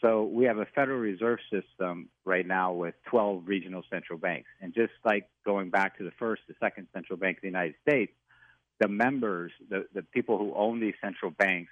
So 0.00 0.24
we 0.24 0.44
have 0.44 0.58
a 0.58 0.66
Federal 0.74 0.98
Reserve 0.98 1.38
system 1.50 2.08
right 2.24 2.46
now 2.46 2.72
with 2.72 2.94
12 3.06 3.44
regional 3.46 3.82
central 3.90 4.18
banks. 4.18 4.48
And 4.60 4.74
just 4.74 4.92
like 5.04 5.28
going 5.46 5.70
back 5.70 5.96
to 5.98 6.04
the 6.04 6.10
first, 6.18 6.42
the 6.48 6.54
second 6.60 6.88
central 6.92 7.16
bank 7.16 7.38
of 7.38 7.42
the 7.42 7.48
United 7.48 7.74
States, 7.88 8.12
the 8.80 8.88
members, 8.88 9.52
the, 9.70 9.86
the 9.94 10.02
people 10.02 10.36
who 10.36 10.52
own 10.54 10.80
these 10.80 10.94
central 11.02 11.30
banks 11.30 11.70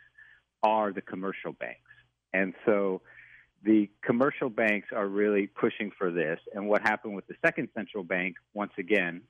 are 0.62 0.92
the 0.92 1.02
commercial 1.02 1.52
banks. 1.52 1.80
And 2.32 2.54
so 2.64 3.02
the 3.64 3.90
commercial 4.02 4.48
banks 4.48 4.88
are 4.94 5.06
really 5.06 5.46
pushing 5.46 5.90
for 5.98 6.10
this. 6.10 6.38
And 6.54 6.68
what 6.68 6.82
happened 6.82 7.14
with 7.14 7.26
the 7.26 7.34
second 7.44 7.68
central 7.74 8.04
bank, 8.04 8.36
once 8.54 8.72
again, 8.78 9.22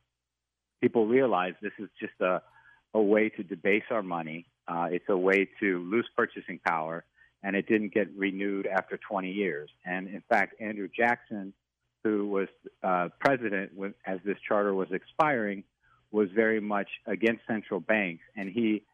people 0.80 1.06
realize 1.06 1.54
this 1.60 1.72
is 1.78 1.88
just 1.98 2.14
a, 2.20 2.42
a 2.94 3.02
way 3.02 3.28
to 3.30 3.42
debase 3.42 3.84
our 3.90 4.02
money. 4.02 4.46
Uh, 4.68 4.88
it's 4.90 5.08
a 5.08 5.16
way 5.16 5.48
to 5.60 5.78
lose 5.90 6.08
purchasing 6.16 6.58
power, 6.64 7.04
and 7.42 7.56
it 7.56 7.66
didn't 7.66 7.92
get 7.92 8.08
renewed 8.16 8.66
after 8.66 8.98
20 8.98 9.30
years. 9.30 9.70
And 9.84 10.08
in 10.08 10.22
fact, 10.28 10.60
Andrew 10.60 10.88
Jackson, 10.94 11.52
who 12.04 12.28
was 12.28 12.48
uh, 12.82 13.08
president 13.20 13.72
when, 13.74 13.94
as 14.06 14.18
this 14.24 14.36
charter 14.46 14.74
was 14.74 14.88
expiring, 14.92 15.64
was 16.10 16.28
very 16.34 16.60
much 16.60 16.88
against 17.06 17.42
central 17.46 17.80
banks, 17.80 18.22
and 18.36 18.50
he, 18.50 18.84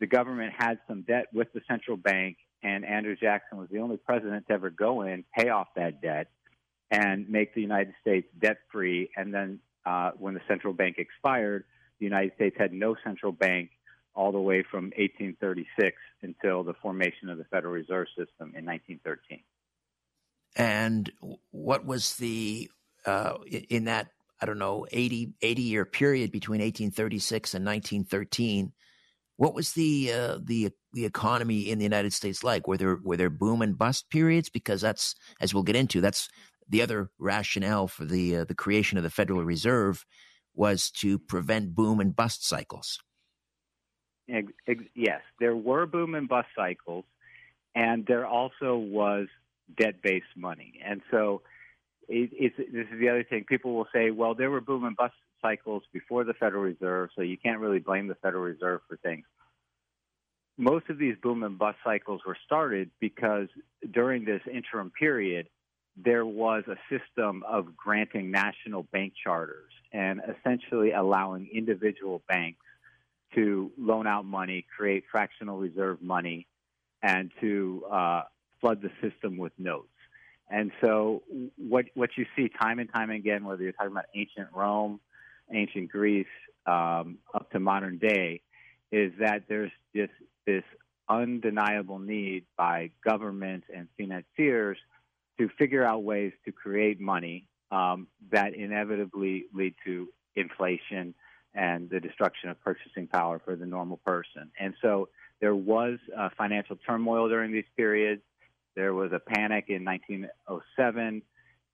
the 0.00 0.06
government 0.06 0.52
had 0.56 0.78
some 0.88 1.02
debt 1.02 1.26
with 1.32 1.52
the 1.52 1.60
central 1.68 1.96
bank, 1.96 2.36
and 2.62 2.84
Andrew 2.84 3.14
Jackson 3.16 3.58
was 3.58 3.68
the 3.70 3.78
only 3.78 3.96
president 3.96 4.46
to 4.48 4.54
ever 4.54 4.70
go 4.70 5.02
in, 5.02 5.24
pay 5.36 5.50
off 5.50 5.68
that 5.76 6.02
debt, 6.02 6.28
and 6.90 7.28
make 7.28 7.54
the 7.54 7.60
United 7.60 7.94
States 8.00 8.26
debt 8.40 8.58
free. 8.72 9.10
And 9.16 9.32
then 9.32 9.60
uh, 9.86 10.12
when 10.18 10.34
the 10.34 10.40
central 10.48 10.72
bank 10.72 10.96
expired, 10.98 11.64
the 11.98 12.04
United 12.04 12.32
States 12.34 12.56
had 12.58 12.72
no 12.72 12.96
central 13.04 13.32
bank 13.32 13.70
all 14.14 14.32
the 14.32 14.40
way 14.40 14.64
from 14.68 14.86
1836 14.96 15.96
until 16.22 16.64
the 16.64 16.74
formation 16.82 17.28
of 17.28 17.38
the 17.38 17.44
Federal 17.44 17.72
Reserve 17.72 18.08
System 18.08 18.52
in 18.56 18.64
1913. 18.64 19.40
And 20.56 21.10
what 21.50 21.84
was 21.84 22.16
the, 22.16 22.70
uh, 23.06 23.34
in 23.68 23.84
that, 23.84 24.08
I 24.40 24.46
don't 24.46 24.58
know, 24.58 24.86
80, 24.90 25.34
80 25.40 25.62
year 25.62 25.84
period 25.84 26.32
between 26.32 26.60
1836 26.60 27.54
and 27.54 27.64
1913, 27.64 28.72
what 29.38 29.54
was 29.54 29.72
the 29.72 30.12
uh, 30.12 30.38
the 30.42 30.70
the 30.92 31.04
economy 31.06 31.70
in 31.70 31.78
the 31.78 31.84
United 31.84 32.12
States 32.12 32.42
like? 32.42 32.66
Were 32.66 32.76
there 32.76 32.98
were 33.04 33.16
there 33.16 33.30
boom 33.30 33.62
and 33.62 33.78
bust 33.78 34.10
periods? 34.10 34.50
Because 34.50 34.80
that's 34.80 35.14
as 35.40 35.54
we'll 35.54 35.62
get 35.62 35.76
into, 35.76 36.00
that's 36.00 36.28
the 36.68 36.82
other 36.82 37.10
rationale 37.20 37.86
for 37.86 38.04
the 38.04 38.38
uh, 38.38 38.44
the 38.44 38.54
creation 38.56 38.98
of 38.98 39.04
the 39.04 39.10
Federal 39.10 39.44
Reserve 39.44 40.04
was 40.58 40.90
to 40.90 41.18
prevent 41.18 41.74
boom 41.74 42.00
and 42.00 42.14
bust 42.14 42.46
cycles. 42.46 42.98
Yes, 44.26 45.22
there 45.40 45.56
were 45.56 45.86
boom 45.86 46.14
and 46.14 46.28
bust 46.28 46.48
cycles, 46.54 47.04
and 47.74 48.04
there 48.06 48.26
also 48.26 48.76
was 48.76 49.28
debt 49.78 50.02
based 50.02 50.26
money. 50.36 50.80
And 50.84 51.00
so 51.10 51.42
it, 52.08 52.30
this 52.58 52.86
is 52.92 53.00
the 53.00 53.08
other 53.08 53.24
thing. 53.24 53.44
People 53.48 53.74
will 53.74 53.88
say, 53.94 54.10
well, 54.10 54.34
there 54.34 54.50
were 54.50 54.60
boom 54.60 54.84
and 54.84 54.96
bust 54.96 55.14
cycles 55.40 55.84
before 55.92 56.24
the 56.24 56.34
Federal 56.34 56.62
Reserve, 56.62 57.10
so 57.14 57.22
you 57.22 57.38
can't 57.38 57.60
really 57.60 57.78
blame 57.78 58.08
the 58.08 58.16
Federal 58.16 58.42
Reserve 58.42 58.80
for 58.88 58.96
things. 58.96 59.24
Most 60.58 60.90
of 60.90 60.98
these 60.98 61.14
boom 61.22 61.44
and 61.44 61.56
bust 61.56 61.78
cycles 61.84 62.22
were 62.26 62.36
started 62.44 62.90
because 63.00 63.46
during 63.92 64.24
this 64.24 64.42
interim 64.52 64.90
period, 64.90 65.48
there 66.04 66.26
was 66.26 66.64
a 66.68 66.76
system 66.90 67.42
of 67.46 67.76
granting 67.76 68.30
national 68.30 68.84
bank 68.84 69.14
charters 69.22 69.72
and 69.92 70.20
essentially 70.28 70.92
allowing 70.92 71.48
individual 71.52 72.22
banks 72.28 72.64
to 73.34 73.70
loan 73.78 74.06
out 74.06 74.24
money, 74.24 74.64
create 74.76 75.04
fractional 75.10 75.58
reserve 75.58 76.00
money, 76.00 76.46
and 77.02 77.30
to 77.40 77.84
uh, 77.90 78.22
flood 78.60 78.80
the 78.82 78.90
system 79.02 79.36
with 79.36 79.52
notes. 79.58 79.88
And 80.50 80.72
so, 80.80 81.22
what 81.56 81.86
what 81.94 82.10
you 82.16 82.24
see 82.34 82.48
time 82.48 82.78
and 82.78 82.90
time 82.92 83.10
again, 83.10 83.44
whether 83.44 83.62
you're 83.62 83.72
talking 83.72 83.92
about 83.92 84.06
ancient 84.14 84.48
Rome, 84.54 84.98
ancient 85.52 85.90
Greece, 85.90 86.26
um, 86.66 87.18
up 87.34 87.50
to 87.52 87.60
modern 87.60 87.98
day, 87.98 88.40
is 88.90 89.12
that 89.20 89.42
there's 89.48 89.70
just 89.94 90.12
this 90.46 90.64
undeniable 91.08 91.98
need 91.98 92.44
by 92.56 92.90
governments 93.04 93.66
and 93.74 93.88
financiers 93.98 94.78
to 95.38 95.48
figure 95.58 95.84
out 95.84 96.02
ways 96.02 96.32
to 96.44 96.52
create 96.52 97.00
money 97.00 97.46
um, 97.70 98.06
that 98.30 98.54
inevitably 98.54 99.46
lead 99.54 99.74
to 99.84 100.08
inflation 100.36 101.14
and 101.54 101.90
the 101.90 102.00
destruction 102.00 102.50
of 102.50 102.60
purchasing 102.62 103.06
power 103.06 103.40
for 103.44 103.56
the 103.56 103.66
normal 103.66 103.98
person. 103.98 104.50
And 104.58 104.74
so 104.82 105.08
there 105.40 105.54
was 105.54 105.98
uh, 106.16 106.28
financial 106.36 106.76
turmoil 106.76 107.28
during 107.28 107.52
these 107.52 107.64
periods. 107.76 108.22
There 108.76 108.94
was 108.94 109.12
a 109.12 109.18
panic 109.18 109.66
in 109.68 109.84
1907, 109.84 111.22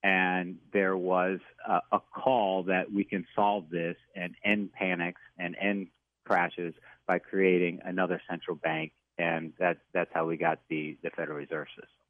and 0.03 0.57
there 0.73 0.97
was 0.97 1.41
a, 1.67 1.81
a 1.93 2.01
call 2.15 2.65
that 2.65 2.93
we 2.93 3.05
can 3.05 3.27
solve 3.35 3.69
this 3.71 3.97
and 4.15 4.35
end 4.45 4.73
panics 4.73 5.21
and 5.39 5.57
end 5.61 5.89
crashes 6.25 6.75
by 7.07 7.19
creating 7.19 7.81
another 7.85 8.21
central 8.29 8.57
bank. 8.57 8.93
And 9.19 9.53
that, 9.59 9.79
that's 9.93 10.11
how 10.13 10.27
we 10.27 10.37
got 10.37 10.61
the, 10.69 10.97
the 11.03 11.11
Federal 11.11 11.39
Reserve 11.39 11.69
System. 11.75 12.04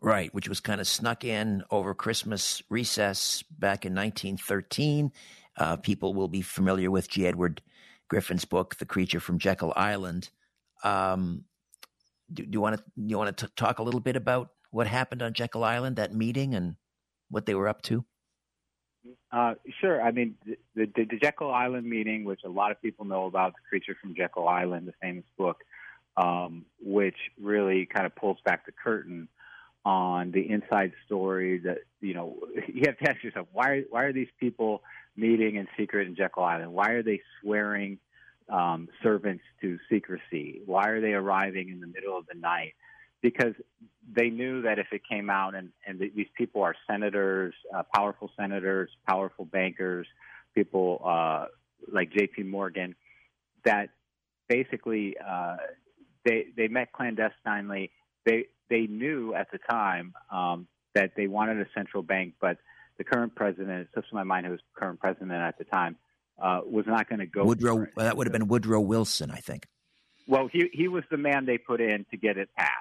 Right, 0.00 0.32
which 0.32 0.48
was 0.48 0.60
kind 0.60 0.80
of 0.80 0.86
snuck 0.86 1.24
in 1.24 1.64
over 1.70 1.92
Christmas 1.92 2.62
recess 2.68 3.42
back 3.50 3.84
in 3.84 3.94
1913. 3.94 5.12
Uh, 5.56 5.76
people 5.76 6.14
will 6.14 6.28
be 6.28 6.42
familiar 6.42 6.90
with 6.90 7.08
G. 7.08 7.26
Edward 7.26 7.62
Griffin's 8.08 8.44
book, 8.44 8.76
The 8.76 8.86
Creature 8.86 9.20
from 9.20 9.38
Jekyll 9.38 9.72
Island. 9.74 10.30
Um, 10.84 11.44
do, 12.32 12.44
do, 12.44 12.50
you 12.52 12.60
want 12.60 12.76
to 12.76 12.84
you 12.96 13.18
want 13.18 13.36
to 13.36 13.48
talk 13.56 13.80
a 13.80 13.82
little 13.82 14.00
bit 14.00 14.14
about 14.14 14.50
what 14.70 14.86
happened 14.86 15.22
on 15.22 15.32
Jekyll 15.32 15.64
Island, 15.64 15.96
that 15.96 16.14
meeting, 16.14 16.54
and 16.54 16.76
what 17.28 17.46
they 17.46 17.54
were 17.54 17.66
up 17.66 17.82
to? 17.82 18.04
Uh, 19.32 19.54
sure. 19.80 20.02
I 20.02 20.10
mean, 20.10 20.36
the, 20.46 20.56
the, 20.74 21.04
the, 21.04 21.18
Jekyll 21.18 21.52
Island 21.52 21.88
meeting, 21.88 22.24
which 22.24 22.40
a 22.44 22.48
lot 22.48 22.70
of 22.70 22.80
people 22.80 23.04
know 23.04 23.26
about, 23.26 23.54
The 23.54 23.60
Creature 23.68 23.96
from 24.00 24.14
Jekyll 24.14 24.48
Island, 24.48 24.86
the 24.86 24.94
famous 25.00 25.24
book, 25.36 25.58
um, 26.16 26.66
which 26.80 27.16
really 27.40 27.86
kind 27.86 28.06
of 28.06 28.14
pulls 28.14 28.38
back 28.44 28.66
the 28.66 28.72
curtain 28.72 29.28
on 29.84 30.32
the 30.32 30.50
inside 30.50 30.92
story 31.06 31.58
that, 31.58 31.78
you 32.00 32.14
know, 32.14 32.36
you 32.68 32.82
have 32.86 32.98
to 32.98 33.10
ask 33.10 33.22
yourself, 33.22 33.48
why, 33.52 33.84
why 33.90 34.04
are 34.04 34.12
these 34.12 34.28
people 34.38 34.82
meeting 35.16 35.56
in 35.56 35.66
secret 35.76 36.06
in 36.06 36.16
Jekyll 36.16 36.44
Island? 36.44 36.72
Why 36.72 36.90
are 36.90 37.02
they 37.02 37.20
swearing 37.40 37.98
um, 38.48 38.88
servants 39.02 39.44
to 39.60 39.78
secrecy? 39.90 40.62
Why 40.66 40.88
are 40.88 41.00
they 41.00 41.12
arriving 41.12 41.68
in 41.68 41.80
the 41.80 41.86
middle 41.86 42.16
of 42.16 42.26
the 42.26 42.38
night? 42.38 42.74
Because 43.20 43.54
they 44.10 44.30
knew 44.30 44.62
that 44.62 44.78
if 44.78 44.86
it 44.92 45.02
came 45.08 45.28
out, 45.28 45.54
and, 45.54 45.70
and 45.86 45.98
these 45.98 46.28
people 46.36 46.62
are 46.62 46.74
senators, 46.86 47.54
uh, 47.74 47.82
powerful 47.94 48.30
senators, 48.38 48.90
powerful 49.06 49.44
bankers, 49.44 50.06
people 50.54 51.02
uh, 51.04 51.46
like 51.92 52.12
J.P. 52.12 52.44
Morgan, 52.44 52.94
that 53.64 53.90
basically 54.48 55.16
uh, 55.18 55.56
they 56.24 56.46
they 56.56 56.68
met 56.68 56.92
clandestinely. 56.92 57.90
They 58.24 58.46
they 58.68 58.86
knew 58.86 59.34
at 59.34 59.50
the 59.50 59.58
time 59.58 60.14
um, 60.30 60.66
that 60.94 61.12
they 61.16 61.26
wanted 61.26 61.60
a 61.60 61.66
central 61.74 62.02
bank, 62.02 62.34
but 62.40 62.58
the 62.98 63.04
current 63.04 63.34
president, 63.34 63.82
it 63.82 63.88
slips 63.92 64.08
my 64.12 64.24
mind 64.24 64.46
who 64.46 64.52
was 64.52 64.60
current 64.74 65.00
president 65.00 65.32
at 65.32 65.56
the 65.58 65.64
time, 65.64 65.96
uh, 66.40 66.60
was 66.64 66.86
not 66.86 67.08
going 67.08 67.20
to 67.20 67.26
go. 67.26 67.44
Woodrow, 67.44 67.86
that 67.96 68.16
would 68.16 68.26
have 68.26 68.32
been 68.32 68.48
Woodrow 68.48 68.80
Wilson, 68.80 69.30
I 69.30 69.38
think. 69.38 69.66
Well, 70.26 70.48
he 70.52 70.68
he 70.72 70.88
was 70.88 71.04
the 71.10 71.16
man 71.16 71.46
they 71.46 71.58
put 71.58 71.80
in 71.80 72.04
to 72.10 72.16
get 72.16 72.36
it 72.36 72.50
passed. 72.56 72.72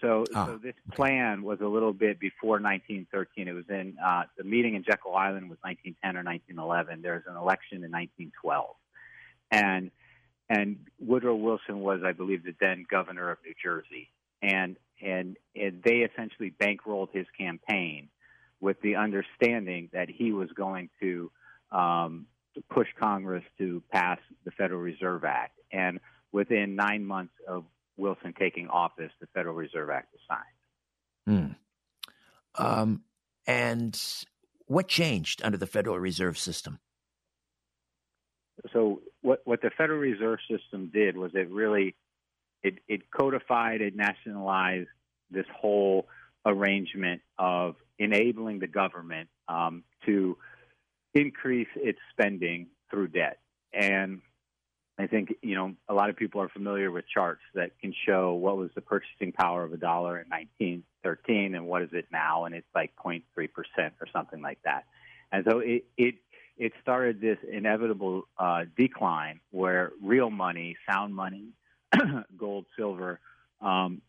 So, 0.00 0.24
oh, 0.34 0.46
so 0.46 0.60
this 0.62 0.74
plan 0.92 1.42
was 1.42 1.60
a 1.62 1.66
little 1.66 1.92
bit 1.92 2.20
before 2.20 2.60
1913. 2.60 3.48
It 3.48 3.52
was 3.52 3.64
in 3.70 3.96
uh, 4.04 4.24
the 4.36 4.44
meeting 4.44 4.74
in 4.74 4.84
Jekyll 4.84 5.14
Island 5.14 5.48
was 5.48 5.58
1910 5.62 6.16
or 6.16 6.24
1911. 6.24 7.00
There 7.00 7.14
was 7.14 7.22
an 7.26 7.36
election 7.36 7.84
in 7.84 7.90
1912, 7.92 8.76
and 9.50 9.90
and 10.48 10.76
Woodrow 11.00 11.34
Wilson 11.34 11.80
was, 11.80 12.02
I 12.04 12.12
believe, 12.12 12.44
the 12.44 12.54
then 12.60 12.86
governor 12.88 13.30
of 13.30 13.38
New 13.44 13.54
Jersey, 13.62 14.10
and 14.42 14.76
and, 15.02 15.36
and 15.54 15.82
they 15.84 15.96
essentially 15.96 16.50
bankrolled 16.50 17.08
his 17.12 17.26
campaign 17.38 18.08
with 18.60 18.80
the 18.80 18.96
understanding 18.96 19.90
that 19.92 20.08
he 20.08 20.32
was 20.32 20.48
going 20.56 20.88
to 21.00 21.30
um, 21.70 22.26
push 22.70 22.88
Congress 22.98 23.44
to 23.58 23.82
pass 23.92 24.18
the 24.44 24.50
Federal 24.52 24.80
Reserve 24.80 25.24
Act, 25.24 25.58
and 25.72 26.00
within 26.32 26.74
nine 26.74 27.04
months 27.04 27.34
of 27.46 27.64
Wilson 27.96 28.32
taking 28.38 28.68
office, 28.68 29.10
the 29.20 29.26
Federal 29.34 29.54
Reserve 29.54 29.90
Act 29.90 30.08
was 30.12 30.20
signed. 31.26 31.56
Hmm. 32.58 32.62
Um, 32.64 33.02
and 33.46 34.00
what 34.66 34.88
changed 34.88 35.42
under 35.44 35.58
the 35.58 35.66
Federal 35.66 35.98
Reserve 35.98 36.38
System? 36.38 36.78
So 38.72 39.02
what 39.20 39.42
what 39.44 39.60
the 39.60 39.70
Federal 39.76 39.98
Reserve 39.98 40.38
System 40.50 40.90
did 40.92 41.16
was 41.16 41.32
it 41.34 41.50
really 41.50 41.94
it, 42.66 42.78
it 42.88 43.10
codified, 43.10 43.80
it 43.80 43.94
nationalized 43.94 44.88
this 45.30 45.46
whole 45.54 46.06
arrangement 46.44 47.22
of 47.38 47.76
enabling 47.98 48.58
the 48.58 48.66
government 48.66 49.28
um, 49.48 49.84
to 50.04 50.36
increase 51.14 51.68
its 51.76 51.98
spending 52.10 52.66
through 52.90 53.08
debt. 53.08 53.38
And 53.72 54.20
I 54.98 55.06
think 55.06 55.34
you 55.42 55.54
know 55.54 55.74
a 55.88 55.94
lot 55.94 56.10
of 56.10 56.16
people 56.16 56.40
are 56.40 56.48
familiar 56.48 56.90
with 56.90 57.04
charts 57.12 57.42
that 57.54 57.78
can 57.80 57.94
show 58.06 58.34
what 58.34 58.56
was 58.56 58.70
the 58.74 58.80
purchasing 58.80 59.32
power 59.32 59.62
of 59.62 59.72
a 59.72 59.76
dollar 59.76 60.18
in 60.18 60.28
1913 60.28 61.54
and 61.54 61.66
what 61.66 61.82
is 61.82 61.90
it 61.92 62.06
now, 62.10 62.46
and 62.46 62.54
it's 62.54 62.66
like 62.74 62.92
0.3 62.96 63.22
percent 63.52 63.94
or 64.00 64.06
something 64.12 64.40
like 64.40 64.58
that. 64.64 64.84
And 65.30 65.44
so 65.48 65.58
it 65.58 65.84
it 65.98 66.14
it 66.56 66.72
started 66.80 67.20
this 67.20 67.38
inevitable 67.50 68.22
uh, 68.38 68.64
decline 68.76 69.40
where 69.50 69.92
real 70.02 70.30
money, 70.30 70.76
sound 70.90 71.14
money, 71.14 71.50
gold, 72.38 72.66
silver, 72.76 73.20
um, 73.60 74.02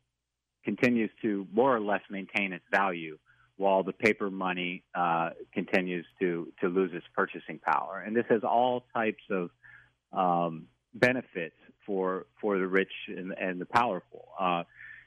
continues 0.64 1.10
to 1.22 1.48
more 1.54 1.76
or 1.76 1.80
less 1.80 2.02
maintain 2.10 2.54
its 2.54 2.66
value, 2.72 3.18
while 3.58 3.84
the 3.84 3.94
paper 3.94 4.30
money 4.30 4.84
uh, 4.96 5.30
continues 5.54 6.06
to 6.20 6.52
to 6.62 6.68
lose 6.68 6.92
its 6.94 7.06
purchasing 7.16 7.60
power. 7.60 8.04
And 8.06 8.16
this 8.16 8.26
has 8.30 8.44
all 8.44 8.86
types 8.94 9.24
of 9.30 9.50
um, 10.14 10.68
benefits 10.94 11.56
for 11.86 12.28
for 12.40 12.58
the 12.58 12.68
rich 12.68 12.92
and, 13.08 13.34
and 13.34 13.60
the 13.60 13.66
powerful. 13.66 14.28
Uh, 14.40 14.64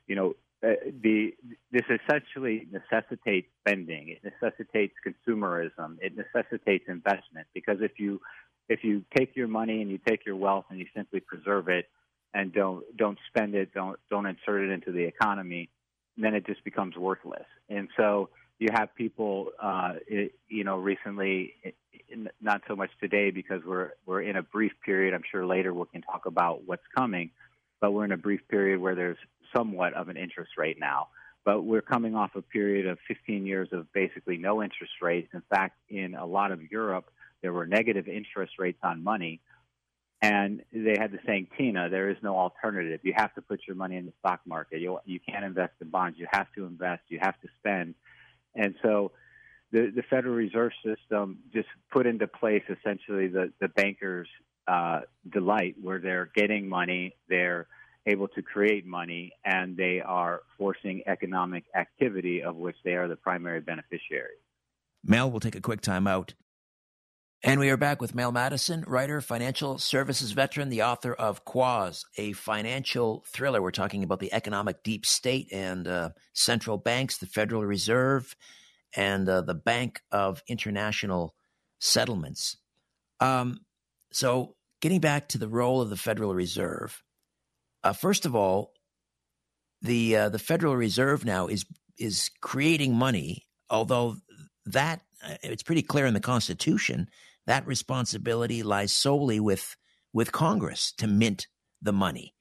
you 0.07 0.17
know, 0.17 0.35
uh, 0.63 0.75
the 1.03 1.33
this 1.71 1.85
essentially 1.89 2.67
necessitates 2.71 3.49
spending. 3.61 4.09
It 4.09 4.23
necessitates 4.25 4.95
consumerism. 5.07 5.99
It 6.01 6.15
necessitates 6.17 6.85
investment 6.89 7.47
because 7.55 7.79
if 7.81 7.93
you 7.99 8.21
if 8.69 8.85
you 8.85 9.05
take 9.17 9.37
your 9.37 9.49
money 9.49 9.81
and 9.81 9.91
you 9.91 9.99
take 10.09 10.27
your 10.27 10.37
wealth 10.37 10.65
and 10.71 10.79
you 10.79 10.87
simply 10.95 11.21
preserve 11.21 11.69
it 11.69 11.87
and 12.35 12.53
don't 12.53 12.85
don't 12.97 13.19
spend 13.29 13.55
it, 13.55 13.73
don't 13.75 13.99
don't 14.11 14.27
insert 14.27 14.63
it 14.63 14.71
into 14.71 14.93
the 14.93 15.05
economy, 15.05 15.69
then 16.17 16.35
it 16.35 16.47
just 16.47 16.63
becomes 16.65 16.97
worthless. 16.97 17.47
And 17.69 17.89
so 17.97 18.31
you 18.59 18.69
have 18.73 18.95
people, 18.95 19.49
uh, 19.61 19.95
it, 20.07 20.33
you 20.49 20.65
know, 20.65 20.77
recently 20.77 21.55
not 22.41 22.63
so 22.69 22.77
much 22.77 22.91
today 23.01 23.31
because 23.31 23.63
we're 23.65 23.93
we're 24.07 24.23
in 24.23 24.37
a 24.37 24.43
brief 24.43 24.73
period. 24.85 25.15
I'm 25.15 25.23
sure 25.31 25.47
later 25.47 25.73
we 25.73 25.85
can 25.93 26.03
talk 26.03 26.27
about 26.27 26.63
what's 26.67 26.83
coming, 26.97 27.31
but 27.81 27.93
we're 27.93 28.05
in 28.05 28.13
a 28.13 28.19
brief 28.19 28.41
period 28.49 28.81
where 28.81 28.95
there's 28.95 29.19
somewhat 29.57 29.95
of 29.95 30.09
an 30.09 30.17
interest 30.17 30.53
rate 30.57 30.79
now. 30.79 31.09
But 31.45 31.63
we're 31.63 31.83
coming 31.83 32.15
off 32.15 32.33
a 32.35 32.43
period 32.43 32.87
of 32.87 32.99
15 33.09 33.47
years 33.47 33.69
of 33.73 33.91
basically 33.95 34.37
no 34.37 34.63
interest 34.63 34.93
rates. 35.01 35.29
In 35.33 35.43
fact, 35.49 35.79
in 35.89 36.15
a 36.15 36.27
lot 36.27 36.53
of 36.53 36.61
Europe, 36.71 37.11
there 37.41 37.53
were 37.53 37.67
negative 37.67 38.09
interest 38.09 38.53
rates 38.59 38.79
on 38.83 39.03
money. 39.03 39.41
And 40.23 40.63
they 40.73 40.97
had 40.99 41.13
the 41.13 41.19
saying, 41.25 41.49
Tina, 41.57 41.89
there 41.89 42.11
is 42.11 42.19
no 42.23 42.37
alternative. 42.37 43.01
You 43.03 43.15
have 43.17 43.35
to 43.37 43.43
put 43.43 43.61
your 43.67 43.77
money 43.77 43.97
in 43.97 44.05
the 44.05 44.13
stock 44.19 44.41
market. 44.45 44.81
You, 44.81 44.99
you 45.07 45.19
can't 45.19 45.45
invest 45.45 45.73
in 45.81 45.89
bonds. 45.89 46.19
You 46.19 46.27
have 46.31 46.47
to 46.57 46.67
invest. 46.67 47.03
You 47.09 47.19
have 47.23 47.41
to 47.41 47.49
spend. 47.59 47.95
And 48.55 48.75
so 48.83 49.13
the, 49.73 49.91
the 49.95 50.03
Federal 50.11 50.35
Reserve 50.35 50.73
System 50.85 51.39
just 51.55 51.69
put 51.91 52.07
into 52.07 52.27
place 52.27 52.63
essentially 52.69 53.29
the, 53.29 53.53
the 53.61 53.69
bankers' 53.69 54.29
uh, 54.69 55.01
delight, 55.33 55.77
where 55.81 55.99
they're 55.99 56.31
getting 56.35 56.69
money, 56.69 57.17
they're 57.29 57.67
able 58.07 58.29
to 58.29 58.43
create 58.43 58.87
money, 58.87 59.33
and 59.45 59.77
they 59.77 60.01
are 60.01 60.43
forcing 60.59 61.03
economic 61.07 61.65
activity 61.75 62.43
of 62.43 62.57
which 62.57 62.77
they 62.85 62.93
are 62.95 63.09
the 63.09 63.17
primary 63.17 63.61
beneficiary. 63.61 64.37
Mel, 65.05 65.31
we'll 65.31 65.41
take 65.41 65.57
a 65.57 65.61
quick 65.61 65.81
time 65.81 66.07
out. 66.07 66.35
And 67.43 67.59
we 67.59 67.71
are 67.71 67.79
back 67.79 68.03
with 68.03 68.15
Mel 68.15 68.33
Madison, 68.33 68.85
writer, 68.87 69.23
financial 69.23 69.79
services 69.79 70.33
veteran, 70.33 70.69
the 70.69 70.83
author 70.83 71.15
of 71.15 71.47
Quaz, 71.47 72.05
a 72.19 72.35
financial 72.35 73.25
thriller. 73.29 73.63
We're 73.63 73.71
talking 73.71 74.05
about 74.05 74.21
the 74.21 74.31
economic 74.31 74.83
deep 74.83 75.07
state 75.07 75.49
and 75.51 75.89
uh, 75.89 76.11
central 76.35 76.77
banks, 76.77 77.17
the 77.17 77.25
Federal 77.25 77.65
Reserve, 77.65 78.37
and 78.95 79.27
uh, 79.27 79.41
the 79.41 79.55
Bank 79.55 80.03
of 80.13 80.43
International 80.49 81.35
Settlements. 81.79 82.59
Um, 83.21 83.61
so, 84.13 84.57
getting 84.83 85.01
back 85.01 85.29
to 85.29 85.39
the 85.39 85.49
role 85.49 85.81
of 85.81 85.89
the 85.89 85.97
Federal 85.97 86.35
Reserve, 86.35 87.03
uh, 87.83 87.95
first 87.95 88.27
of 88.27 88.37
all, 88.37 88.75
the 89.81 90.15
uh, 90.15 90.29
the 90.29 90.39
Federal 90.39 90.77
Reserve 90.77 91.25
now 91.25 91.47
is 91.47 91.65
is 91.97 92.31
creating 92.43 92.95
money, 92.95 93.47
although 93.71 94.17
that 94.67 95.01
uh, 95.27 95.37
it's 95.43 95.63
pretty 95.63 95.83
clear 95.83 96.05
in 96.05 96.13
the 96.13 96.21
Constitution 96.21 97.09
that 97.51 97.67
responsibility 97.67 98.63
lies 98.63 98.93
solely 98.93 99.41
with 99.41 99.77
with 100.13 100.31
Congress 100.31 100.93
to 100.93 101.09
mint 101.09 101.49
the 101.83 101.93
money. 101.93 102.33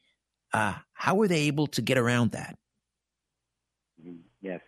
Uh, 0.53 0.75
how 0.93 1.15
were 1.15 1.27
they 1.27 1.41
able 1.41 1.65
to 1.65 1.81
get 1.81 1.97
around 1.97 2.31
that? 2.31 2.57
Yes, 4.39 4.61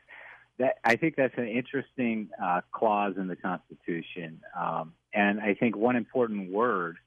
that, 0.58 0.80
I 0.84 0.96
think 0.96 1.16
that's 1.16 1.38
an 1.38 1.48
interesting 1.48 2.30
uh, 2.44 2.62
clause 2.72 3.14
in 3.18 3.28
the 3.28 3.36
Constitution. 3.36 4.42
Um, 4.60 4.94
and 5.14 5.40
I 5.40 5.54
think 5.54 5.78
one 5.78 5.96
important 5.96 6.52
word 6.52 6.98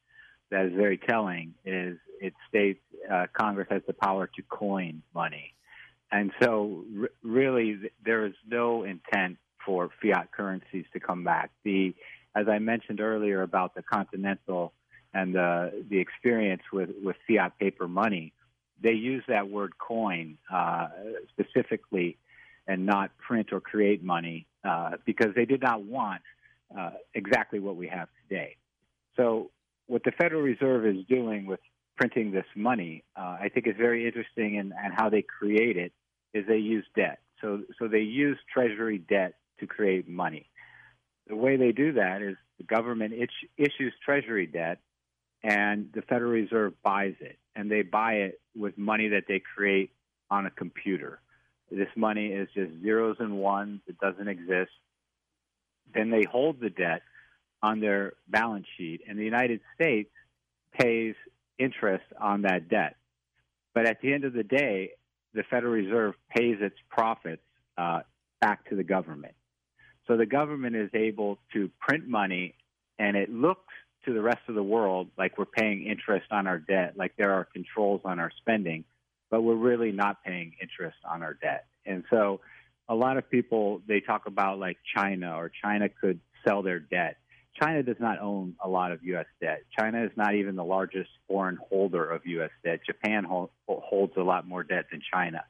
that 0.52 0.66
is 0.66 0.72
very 0.72 0.98
telling 0.98 1.54
is 1.64 1.98
it 2.20 2.34
states 2.48 2.80
uh, 3.12 3.26
Congress 3.32 3.66
has 3.70 3.82
the 3.88 3.94
power 3.94 4.28
to 4.36 4.42
coin 4.48 5.02
money. 5.12 5.54
And 6.12 6.30
so, 6.40 6.84
r- 7.00 7.10
really, 7.22 7.78
th- 7.80 7.92
there 8.04 8.26
is 8.26 8.34
no 8.46 8.84
intent 8.84 9.38
for 9.66 9.90
fiat 10.00 10.30
currencies 10.30 10.84
to 10.92 11.00
come 11.00 11.24
back. 11.24 11.50
The, 11.64 11.94
as 12.34 12.48
I 12.48 12.58
mentioned 12.58 13.00
earlier 13.00 13.42
about 13.42 13.74
the 13.74 13.82
Continental 13.82 14.72
and 15.12 15.34
the 15.34 15.84
the 15.88 15.98
experience 15.98 16.62
with, 16.72 16.90
with 17.02 17.16
fiat 17.28 17.58
paper 17.58 17.86
money, 17.86 18.32
they 18.82 18.92
use 18.92 19.22
that 19.28 19.48
word 19.48 19.78
coin 19.78 20.38
uh, 20.52 20.88
specifically 21.30 22.18
and 22.66 22.86
not 22.86 23.10
print 23.18 23.52
or 23.52 23.60
create 23.60 24.02
money 24.02 24.46
uh, 24.64 24.92
because 25.04 25.34
they 25.34 25.44
did 25.44 25.62
not 25.62 25.84
want 25.84 26.22
uh, 26.78 26.90
exactly 27.14 27.60
what 27.60 27.76
we 27.76 27.86
have 27.86 28.08
today. 28.22 28.56
So, 29.16 29.50
what 29.86 30.02
the 30.02 30.12
Federal 30.12 30.40
Reserve 30.42 30.86
is 30.86 31.04
doing 31.08 31.46
with 31.46 31.60
printing 31.96 32.32
this 32.32 32.46
money, 32.56 33.04
uh, 33.16 33.36
I 33.40 33.50
think 33.52 33.66
is 33.66 33.76
very 33.76 34.06
interesting, 34.06 34.58
and, 34.58 34.72
and 34.72 34.92
how 34.96 35.10
they 35.10 35.22
create 35.22 35.76
it 35.76 35.92
is 36.32 36.46
they 36.48 36.56
use 36.56 36.84
debt. 36.96 37.20
So, 37.40 37.62
so 37.78 37.86
they 37.86 38.00
use 38.00 38.38
Treasury 38.52 38.98
debt 38.98 39.34
to 39.60 39.66
create 39.66 40.08
money. 40.08 40.46
The 41.28 41.36
way 41.36 41.56
they 41.56 41.72
do 41.72 41.92
that 41.94 42.22
is 42.22 42.36
the 42.58 42.64
government 42.64 43.14
issues 43.56 43.94
Treasury 44.04 44.46
debt, 44.46 44.78
and 45.42 45.90
the 45.94 46.02
Federal 46.02 46.30
Reserve 46.30 46.74
buys 46.82 47.14
it, 47.20 47.38
and 47.54 47.70
they 47.70 47.82
buy 47.82 48.14
it 48.14 48.40
with 48.56 48.76
money 48.78 49.08
that 49.08 49.24
they 49.28 49.40
create 49.40 49.90
on 50.30 50.46
a 50.46 50.50
computer. 50.50 51.20
This 51.70 51.88
money 51.96 52.28
is 52.28 52.48
just 52.54 52.72
zeros 52.82 53.16
and 53.20 53.38
ones; 53.38 53.80
it 53.86 53.98
doesn't 53.98 54.28
exist. 54.28 54.70
Then 55.94 56.10
they 56.10 56.24
hold 56.24 56.60
the 56.60 56.70
debt 56.70 57.02
on 57.62 57.80
their 57.80 58.14
balance 58.28 58.66
sheet, 58.76 59.02
and 59.08 59.18
the 59.18 59.24
United 59.24 59.60
States 59.74 60.10
pays 60.78 61.14
interest 61.58 62.04
on 62.20 62.42
that 62.42 62.68
debt. 62.68 62.96
But 63.74 63.86
at 63.86 64.00
the 64.00 64.12
end 64.12 64.24
of 64.24 64.32
the 64.32 64.42
day, 64.42 64.90
the 65.32 65.42
Federal 65.42 65.72
Reserve 65.72 66.14
pays 66.28 66.58
its 66.60 66.76
profits 66.90 67.42
uh, 67.78 68.00
back 68.40 68.68
to 68.68 68.76
the 68.76 68.84
government. 68.84 69.34
So 70.06 70.16
the 70.16 70.26
government 70.26 70.76
is 70.76 70.90
able 70.94 71.38
to 71.52 71.70
print 71.80 72.06
money, 72.06 72.54
and 72.98 73.16
it 73.16 73.30
looks 73.30 73.72
to 74.04 74.12
the 74.12 74.20
rest 74.20 74.40
of 74.48 74.54
the 74.54 74.62
world 74.62 75.08
like 75.16 75.38
we're 75.38 75.46
paying 75.46 75.86
interest 75.86 76.26
on 76.30 76.46
our 76.46 76.58
debt, 76.58 76.94
like 76.96 77.16
there 77.16 77.32
are 77.32 77.44
controls 77.44 78.02
on 78.04 78.18
our 78.18 78.30
spending, 78.38 78.84
but 79.30 79.42
we're 79.42 79.54
really 79.54 79.92
not 79.92 80.22
paying 80.22 80.52
interest 80.60 80.98
on 81.10 81.22
our 81.22 81.34
debt. 81.34 81.66
And 81.86 82.04
so 82.10 82.40
a 82.88 82.94
lot 82.94 83.16
of 83.16 83.30
people 83.30 83.80
they 83.86 84.00
talk 84.00 84.26
about 84.26 84.58
like 84.58 84.76
China 84.94 85.36
or 85.36 85.50
China 85.62 85.88
could 85.88 86.20
sell 86.46 86.62
their 86.62 86.80
debt. 86.80 87.16
China 87.60 87.82
does 87.82 87.96
not 88.00 88.18
own 88.20 88.56
a 88.62 88.68
lot 88.68 88.90
of 88.90 89.02
U.S. 89.04 89.26
debt. 89.40 89.62
China 89.78 90.04
is 90.04 90.10
not 90.16 90.34
even 90.34 90.56
the 90.56 90.64
largest 90.64 91.10
foreign 91.28 91.56
holder 91.56 92.04
of 92.04 92.26
U.S. 92.26 92.50
debt. 92.64 92.80
Japan 92.84 93.24
holds 93.24 94.16
a 94.16 94.22
lot 94.22 94.46
more 94.46 94.64
debt 94.64 94.86
than 94.90 95.00
China. 95.12 95.44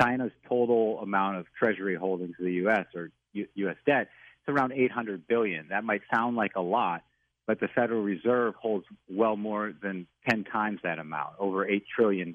China's 0.00 0.30
total 0.48 1.00
amount 1.00 1.38
of 1.38 1.46
Treasury 1.58 1.96
holdings 1.96 2.36
of 2.38 2.44
the 2.44 2.52
U.S. 2.54 2.86
U- 2.94 3.10
U.S. 3.32 3.76
debt, 3.86 4.08
it's 4.40 4.48
around 4.48 4.72
800 4.72 5.26
billion. 5.26 5.68
That 5.68 5.84
might 5.84 6.02
sound 6.12 6.36
like 6.36 6.52
a 6.56 6.60
lot, 6.60 7.02
but 7.46 7.60
the 7.60 7.68
Federal 7.68 8.02
Reserve 8.02 8.54
holds 8.54 8.86
well 9.08 9.36
more 9.36 9.72
than 9.82 10.06
10 10.28 10.44
times 10.44 10.80
that 10.82 10.98
amount, 10.98 11.34
over 11.38 11.66
$8 11.66 11.82
trillion. 11.94 12.32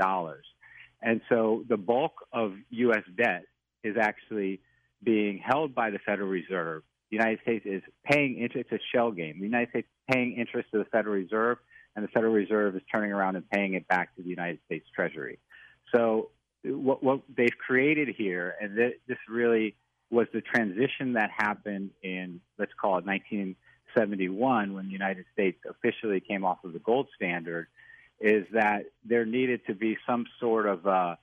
And 1.02 1.22
so 1.30 1.64
the 1.68 1.78
bulk 1.78 2.14
of 2.32 2.54
U.S. 2.70 3.04
debt 3.16 3.44
is 3.84 3.96
actually 4.00 4.62
being 5.04 5.38
held 5.38 5.76
by 5.76 5.90
the 5.92 6.00
Federal 6.00 6.30
Reserve. 6.30 6.84
The 7.12 7.18
United 7.18 7.40
States 7.42 7.66
is 7.66 7.82
paying 8.04 8.38
interest. 8.38 8.70
It's 8.72 8.84
a 8.84 8.98
shell 8.98 9.12
game. 9.12 9.38
The 9.40 9.46
United 9.46 9.70
States 9.70 9.88
is 9.88 10.14
paying 10.14 10.34
interest 10.34 10.70
to 10.72 10.80
the 10.80 10.86
Federal 10.86 11.16
Reserve, 11.16 11.58
and 11.96 12.04
the 12.04 12.10
Federal 12.10 12.34
Reserve 12.34 12.76
is 12.76 12.82
turning 12.92 13.12
around 13.12 13.36
and 13.36 13.50
paying 13.50 13.76
it 13.76 13.88
back 13.88 14.16
to 14.16 14.24
the 14.24 14.30
United 14.30 14.60
States 14.66 14.86
Treasury. 14.94 15.40
So 15.96 16.32
what, 16.64 17.04
what 17.04 17.22
they've 17.36 17.58
created 17.66 18.10
here, 18.18 18.56
and 18.60 18.76
th- 18.76 19.00
this 19.08 19.18
really 19.30 19.76
was 20.10 20.28
the 20.34 20.42
transition 20.42 21.14
that 21.14 21.30
happened 21.32 21.92
in, 22.02 22.40
let's 22.58 22.72
call 22.80 22.98
it 22.98 23.06
1971, 23.06 24.74
when 24.74 24.86
the 24.86 24.92
United 24.92 25.26
States 25.34 25.60
officially 25.70 26.20
came 26.20 26.46
off 26.46 26.64
of 26.64 26.74
the 26.74 26.80
gold 26.80 27.08
standard, 27.16 27.68
is 28.20 28.46
that 28.54 28.86
there 29.06 29.26
needed 29.26 29.66
to 29.68 29.76
be 29.76 29.98
some 30.08 30.26
sort 30.40 30.66
of 30.66 30.88
uh, 30.88 31.16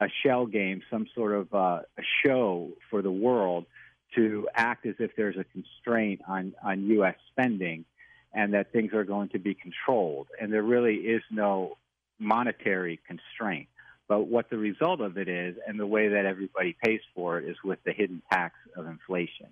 a 0.00 0.08
shell 0.22 0.46
game, 0.46 0.82
some 0.90 1.06
sort 1.14 1.32
of 1.32 1.54
uh, 1.54 1.80
a 1.98 2.02
show 2.24 2.70
for 2.90 3.00
the 3.00 3.10
world 3.10 3.64
to 4.14 4.48
act 4.54 4.86
as 4.86 4.94
if 4.98 5.14
there's 5.16 5.36
a 5.36 5.44
constraint 5.44 6.20
on, 6.28 6.54
on 6.62 6.86
U.S. 6.86 7.16
spending 7.30 7.84
and 8.32 8.52
that 8.54 8.72
things 8.72 8.92
are 8.92 9.04
going 9.04 9.28
to 9.30 9.38
be 9.38 9.54
controlled. 9.54 10.28
And 10.40 10.52
there 10.52 10.62
really 10.62 10.96
is 10.96 11.22
no 11.30 11.78
monetary 12.18 13.00
constraint. 13.06 13.68
But 14.08 14.28
what 14.28 14.50
the 14.50 14.58
result 14.58 15.00
of 15.00 15.18
it 15.18 15.28
is, 15.28 15.56
and 15.66 15.80
the 15.80 15.86
way 15.86 16.08
that 16.08 16.26
everybody 16.26 16.76
pays 16.84 17.00
for 17.14 17.38
it, 17.38 17.48
is 17.48 17.56
with 17.64 17.78
the 17.84 17.92
hidden 17.92 18.22
tax 18.30 18.54
of 18.76 18.86
inflation. 18.86 19.48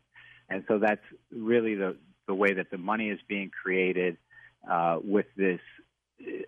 And 0.48 0.64
so 0.68 0.78
that's 0.78 1.02
really 1.32 1.74
the, 1.74 1.96
the 2.26 2.34
way 2.34 2.54
that 2.54 2.70
the 2.70 2.78
money 2.78 3.10
is 3.10 3.18
being 3.26 3.50
created 3.50 4.16
uh, 4.70 4.98
with 5.02 5.26
this 5.36 5.60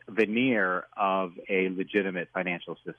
veneer 0.09 0.87
of 0.97 1.33
a 1.49 1.69
legitimate 1.71 2.29
financial 2.33 2.77
system. 2.77 2.95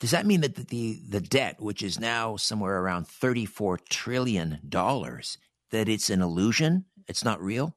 Does 0.00 0.12
that 0.12 0.26
mean 0.26 0.42
that 0.42 0.54
the, 0.54 1.00
the 1.08 1.20
debt, 1.20 1.60
which 1.60 1.82
is 1.82 1.98
now 1.98 2.36
somewhere 2.36 2.80
around 2.80 3.06
$34 3.06 3.78
trillion, 3.88 4.60
that 4.70 5.88
it's 5.88 6.08
an 6.08 6.22
illusion? 6.22 6.84
It's 7.08 7.24
not 7.24 7.42
real? 7.42 7.74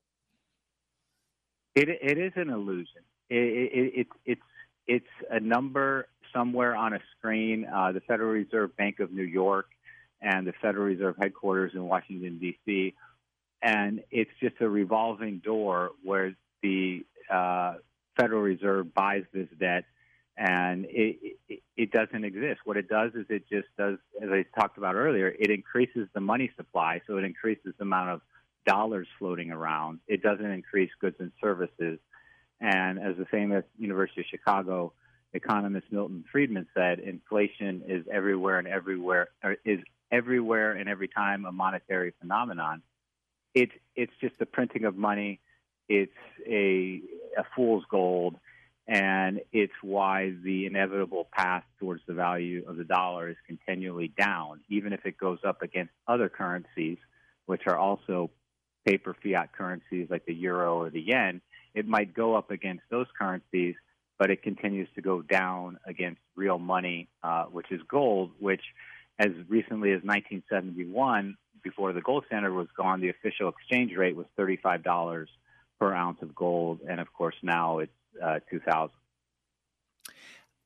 It, 1.74 1.90
it 1.90 2.18
is 2.18 2.34
an 2.36 2.50
illusion. 2.50 3.02
It, 3.30 3.36
it, 3.38 3.94
it, 3.96 4.08
it's, 4.26 4.42
it's 4.88 5.08
a 5.32 5.40
number 5.40 6.08
somewhere 6.34 6.76
on 6.76 6.94
a 6.94 7.00
screen. 7.18 7.66
Uh, 7.66 7.92
the 7.92 8.02
Federal 8.02 8.32
Reserve 8.32 8.76
Bank 8.76 9.00
of 9.00 9.12
New 9.12 9.24
York 9.24 9.68
and 10.22 10.46
the 10.46 10.54
Federal 10.62 10.86
Reserve 10.86 11.16
headquarters 11.20 11.72
in 11.74 11.84
Washington, 11.84 12.40
D.C. 12.40 12.94
And 13.62 14.04
it's 14.12 14.32
just 14.42 14.56
a 14.60 14.70
revolving 14.70 15.40
door 15.40 15.92
where 16.04 16.36
the 16.62 17.06
uh, 17.32 17.76
Federal 18.20 18.42
Reserve 18.42 18.94
buys 18.94 19.24
this 19.34 19.48
debt 19.60 19.86
and 20.38 20.86
it, 20.86 21.38
it, 21.48 21.60
it 21.78 21.92
doesn't 21.92 22.24
exist. 22.24 22.62
What 22.64 22.78
it 22.78 22.88
does 22.88 23.12
is 23.14 23.26
it 23.30 23.44
just 23.50 23.68
does, 23.78 23.98
as 24.22 24.30
I 24.32 24.46
talked 24.60 24.78
about 24.78 24.96
earlier, 24.96 25.28
it 25.28 25.50
increases 25.50 26.08
the 26.14 26.22
money 26.22 26.52
supply, 26.56 27.02
so 27.06 27.18
it 27.18 27.26
increases 27.26 27.74
the 27.78 27.84
amount 27.84 28.10
of 28.10 28.22
dollars 28.66 29.08
floating 29.20 29.52
around. 29.52 30.00
It 30.08 30.24
doesn't 30.24 30.46
increase 30.46 30.90
goods 31.00 31.18
and 31.20 31.32
services. 31.44 32.00
And 32.60 33.00
as 33.00 33.18
the 33.18 33.26
famous 33.26 33.66
University 33.78 34.22
of 34.22 34.28
Chicago 34.32 34.94
economist 35.34 35.88
Milton 35.92 36.24
Friedman 36.32 36.68
said, 36.74 37.00
inflation 37.00 37.84
is 37.88 38.06
everywhere 38.12 38.60
and 38.60 38.68
everywhere 38.68 39.30
is 39.66 39.80
everywhere 40.12 40.74
and 40.74 40.90
every 40.90 41.08
time 41.08 41.46
a 41.46 41.52
monetary 41.52 42.14
phenomenon. 42.20 42.82
It's 43.54 43.72
it's 43.96 44.14
just 44.22 44.38
the 44.40 44.46
printing 44.46 44.86
of 44.86 44.96
money. 44.96 45.40
It's 45.88 46.12
a 46.48 47.02
a 47.38 47.44
fool's 47.56 47.84
gold 47.90 48.36
and 48.88 49.40
it's 49.52 49.74
why 49.82 50.34
the 50.44 50.66
inevitable 50.66 51.28
path 51.32 51.64
towards 51.80 52.02
the 52.08 52.14
value 52.14 52.66
of 52.68 52.78
the 52.78 52.84
dollar 52.84 53.30
is 53.30 53.38
continually 53.48 54.10
down, 54.20 54.60
even 54.70 54.92
if 54.92 55.06
it 55.06 55.18
goes 55.18 55.40
up 55.46 55.62
against 55.62 55.94
other 56.08 56.30
currencies, 56.30 56.98
which 57.46 57.62
are 57.68 57.78
also 57.78 58.32
paper 58.86 59.16
fiat 59.24 59.54
currencies 59.54 60.08
like 60.10 60.26
the 60.26 60.34
euro 60.34 60.78
or 60.78 60.90
the 60.90 61.02
yen. 61.02 61.42
It 61.74 61.88
might 61.88 62.14
go 62.14 62.36
up 62.36 62.52
against 62.52 62.84
those 62.90 63.08
currencies, 63.18 63.76
but 64.22 64.30
it 64.30 64.44
continues 64.44 64.88
to 64.94 65.02
go 65.02 65.24
down 65.24 65.80
against 65.84 66.22
real 66.36 66.60
money, 66.60 67.10
uh, 67.24 67.46
which 67.46 67.66
is 67.72 67.82
gold, 67.90 68.30
which 68.38 68.62
as 69.18 69.30
recently 69.50 69.90
as 69.94 70.04
1971, 70.04 71.36
before 71.64 71.92
the 71.92 72.02
gold 72.02 72.24
standard 72.28 72.54
was 72.54 72.68
gone, 72.78 73.02
the 73.02 73.10
official 73.10 73.50
exchange 73.50 73.96
rate 73.98 74.16
was 74.16 74.28
$35 74.38 75.26
per 75.80 75.92
ounce 75.96 76.22
of 76.22 76.36
gold. 76.36 76.82
And 76.88 77.00
of 77.00 77.12
course, 77.12 77.34
now 77.42 77.80
it's 77.80 77.92
uh, 78.24 78.42
2000. 78.52 78.92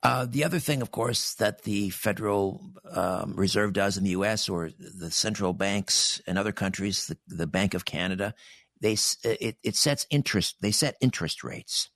Uh, 0.03 0.25
the 0.29 0.43
other 0.43 0.59
thing, 0.59 0.81
of 0.81 0.91
course, 0.91 1.35
that 1.35 1.61
the 1.61 1.91
Federal 1.91 2.59
um, 2.91 3.35
Reserve 3.37 3.71
does 3.71 3.95
in 3.95 4.03
the 4.03 4.09
U.S. 4.09 4.49
or 4.49 4.71
the 4.77 5.11
central 5.11 5.53
banks 5.53 6.21
in 6.27 6.37
other 6.37 6.51
countries, 6.51 7.07
the, 7.07 7.17
the 7.33 7.47
Bank 7.47 7.73
of 7.73 7.85
Canada, 7.85 8.33
they 8.81 8.97
it, 9.23 9.55
it, 9.63 9.77
sets 9.77 10.05
interest. 10.09 10.57
They 10.59 10.71
set 10.71 10.97
interest 10.99 11.41
rates. 11.41 11.89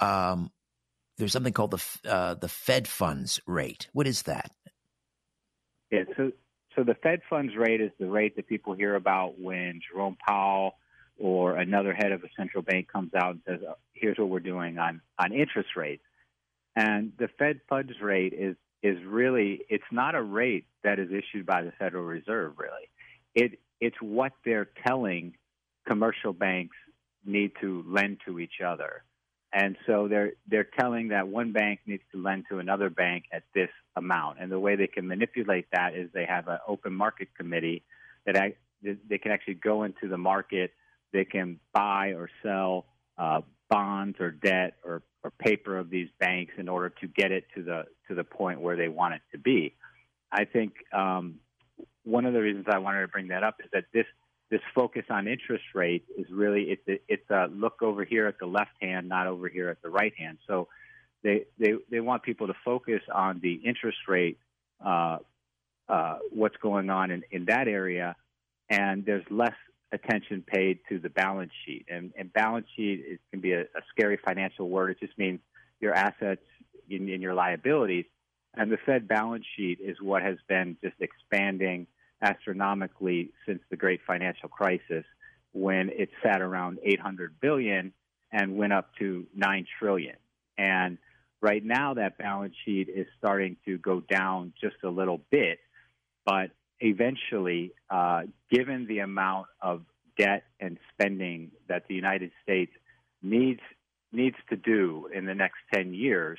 Um, 0.00 0.50
there's 1.18 1.32
something 1.32 1.52
called 1.52 1.72
the 1.72 2.10
uh, 2.10 2.34
the 2.34 2.48
Fed 2.48 2.88
funds 2.88 3.40
rate. 3.46 3.88
What 3.92 4.06
is 4.06 4.22
that? 4.22 4.50
Yeah, 5.90 6.04
so 6.16 6.32
so 6.74 6.82
the 6.82 6.94
Fed 6.94 7.20
funds 7.28 7.54
rate 7.56 7.80
is 7.80 7.90
the 7.98 8.08
rate 8.08 8.36
that 8.36 8.48
people 8.48 8.74
hear 8.74 8.94
about 8.96 9.38
when 9.38 9.80
Jerome 9.90 10.16
Powell 10.26 10.74
or 11.18 11.56
another 11.56 11.94
head 11.94 12.10
of 12.10 12.24
a 12.24 12.28
central 12.36 12.62
bank 12.62 12.88
comes 12.90 13.12
out 13.14 13.32
and 13.32 13.40
says, 13.46 13.60
oh, 13.66 13.76
"Here's 13.92 14.18
what 14.18 14.28
we're 14.28 14.40
doing 14.40 14.78
on 14.78 15.00
on 15.18 15.32
interest 15.32 15.70
rates." 15.76 16.02
And 16.76 17.12
the 17.18 17.28
Fed 17.38 17.60
funds 17.68 17.92
rate 18.00 18.32
is 18.32 18.56
is 18.82 18.98
really 19.04 19.60
it's 19.68 19.84
not 19.92 20.14
a 20.14 20.22
rate 20.22 20.66
that 20.82 20.98
is 20.98 21.10
issued 21.10 21.46
by 21.46 21.62
the 21.62 21.72
Federal 21.78 22.04
Reserve. 22.04 22.54
Really, 22.58 22.88
it 23.34 23.60
it's 23.80 23.96
what 24.00 24.32
they're 24.44 24.68
telling 24.86 25.34
commercial 25.86 26.32
banks 26.32 26.76
need 27.24 27.52
to 27.60 27.84
lend 27.86 28.18
to 28.26 28.38
each 28.38 28.60
other. 28.64 29.04
And 29.54 29.76
so 29.86 30.08
they're 30.08 30.32
they're 30.48 30.68
telling 30.78 31.08
that 31.08 31.28
one 31.28 31.52
bank 31.52 31.80
needs 31.86 32.02
to 32.12 32.20
lend 32.20 32.46
to 32.50 32.58
another 32.58 32.90
bank 32.90 33.26
at 33.32 33.44
this 33.54 33.70
amount. 33.94 34.38
And 34.40 34.50
the 34.50 34.58
way 34.58 34.74
they 34.74 34.88
can 34.88 35.06
manipulate 35.06 35.66
that 35.72 35.94
is 35.94 36.10
they 36.12 36.26
have 36.26 36.48
an 36.48 36.58
open 36.66 36.92
market 36.92 37.28
committee 37.36 37.84
that 38.26 38.36
I, 38.36 38.54
they 38.82 39.18
can 39.18 39.30
actually 39.30 39.54
go 39.54 39.84
into 39.84 40.08
the 40.08 40.18
market 40.18 40.72
they 41.14 41.24
can 41.24 41.60
buy 41.72 42.08
or 42.08 42.28
sell 42.42 42.84
uh, 43.16 43.40
bonds 43.70 44.18
or 44.20 44.32
debt 44.32 44.74
or, 44.84 45.02
or 45.22 45.30
paper 45.30 45.78
of 45.78 45.88
these 45.88 46.08
banks 46.18 46.52
in 46.58 46.68
order 46.68 46.90
to 47.00 47.06
get 47.06 47.30
it 47.30 47.44
to 47.54 47.62
the 47.62 47.84
to 48.08 48.14
the 48.14 48.24
point 48.24 48.60
where 48.60 48.76
they 48.76 48.88
want 48.88 49.14
it 49.14 49.22
to 49.32 49.38
be. 49.38 49.74
I 50.30 50.44
think 50.44 50.74
um, 50.92 51.36
one 52.02 52.26
of 52.26 52.34
the 52.34 52.40
reasons 52.40 52.66
I 52.68 52.78
wanted 52.78 53.02
to 53.02 53.08
bring 53.08 53.28
that 53.28 53.44
up 53.44 53.56
is 53.64 53.70
that 53.72 53.84
this 53.94 54.06
this 54.50 54.60
focus 54.74 55.04
on 55.10 55.26
interest 55.26 55.64
rates 55.74 56.06
is 56.16 56.26
really 56.30 56.64
it's 56.64 56.88
a, 56.88 57.00
it's 57.08 57.30
a 57.30 57.48
look 57.52 57.82
over 57.82 58.04
here 58.04 58.26
at 58.26 58.38
the 58.38 58.46
left 58.46 58.72
hand, 58.80 59.08
not 59.08 59.26
over 59.26 59.48
here 59.48 59.68
at 59.68 59.80
the 59.82 59.88
right 59.88 60.12
hand. 60.16 60.38
So 60.46 60.68
they 61.22 61.46
they 61.58 61.74
they 61.90 62.00
want 62.00 62.22
people 62.22 62.46
to 62.46 62.54
focus 62.64 63.00
on 63.12 63.40
the 63.40 63.54
interest 63.54 63.98
rate 64.06 64.38
uh, 64.84 65.18
uh, 65.88 66.18
what's 66.30 66.56
going 66.58 66.90
on 66.90 67.10
in, 67.10 67.22
in 67.30 67.46
that 67.46 67.68
area, 67.68 68.16
and 68.70 69.04
there's 69.04 69.24
less 69.30 69.54
attention 69.94 70.42
paid 70.46 70.80
to 70.88 70.98
the 70.98 71.08
balance 71.08 71.52
sheet. 71.64 71.86
And, 71.88 72.12
and 72.18 72.32
balance 72.32 72.66
sheet 72.76 73.04
is, 73.08 73.18
can 73.30 73.40
be 73.40 73.52
a, 73.52 73.62
a, 73.62 73.82
scary 73.90 74.18
financial 74.22 74.68
word. 74.68 74.90
It 74.90 75.00
just 75.00 75.16
means 75.16 75.40
your 75.80 75.94
assets 75.94 76.42
and 76.90 77.08
your 77.08 77.34
liabilities. 77.34 78.04
And 78.54 78.70
the 78.70 78.78
Fed 78.84 79.08
balance 79.08 79.44
sheet 79.56 79.78
is 79.80 79.96
what 80.00 80.22
has 80.22 80.36
been 80.48 80.76
just 80.82 80.96
expanding 81.00 81.86
astronomically 82.24 83.30
since 83.46 83.60
the 83.70 83.76
great 83.76 84.00
financial 84.06 84.48
crisis 84.48 85.04
when 85.52 85.90
it 85.90 86.08
sat 86.22 86.40
around 86.40 86.78
800 86.82 87.40
billion 87.40 87.92
and 88.32 88.56
went 88.56 88.72
up 88.72 88.90
to 88.98 89.26
9 89.36 89.66
trillion. 89.78 90.16
And 90.58 90.98
right 91.40 91.64
now 91.64 91.94
that 91.94 92.18
balance 92.18 92.54
sheet 92.64 92.88
is 92.88 93.06
starting 93.18 93.56
to 93.66 93.78
go 93.78 94.00
down 94.00 94.52
just 94.60 94.76
a 94.82 94.88
little 94.88 95.20
bit, 95.30 95.58
but 96.24 96.50
eventually, 96.80 97.72
uh, 97.90 98.22
given 98.50 98.86
the 98.86 99.00
amount 99.00 99.46
of 99.60 99.82
debt 100.18 100.44
and 100.58 100.78
spending 100.92 101.50
that 101.68 101.86
the 101.88 101.94
United 101.94 102.30
States 102.42 102.72
needs 103.22 103.60
needs 104.12 104.36
to 104.48 104.56
do 104.56 105.08
in 105.12 105.24
the 105.24 105.34
next 105.34 105.56
10 105.74 105.92
years, 105.92 106.38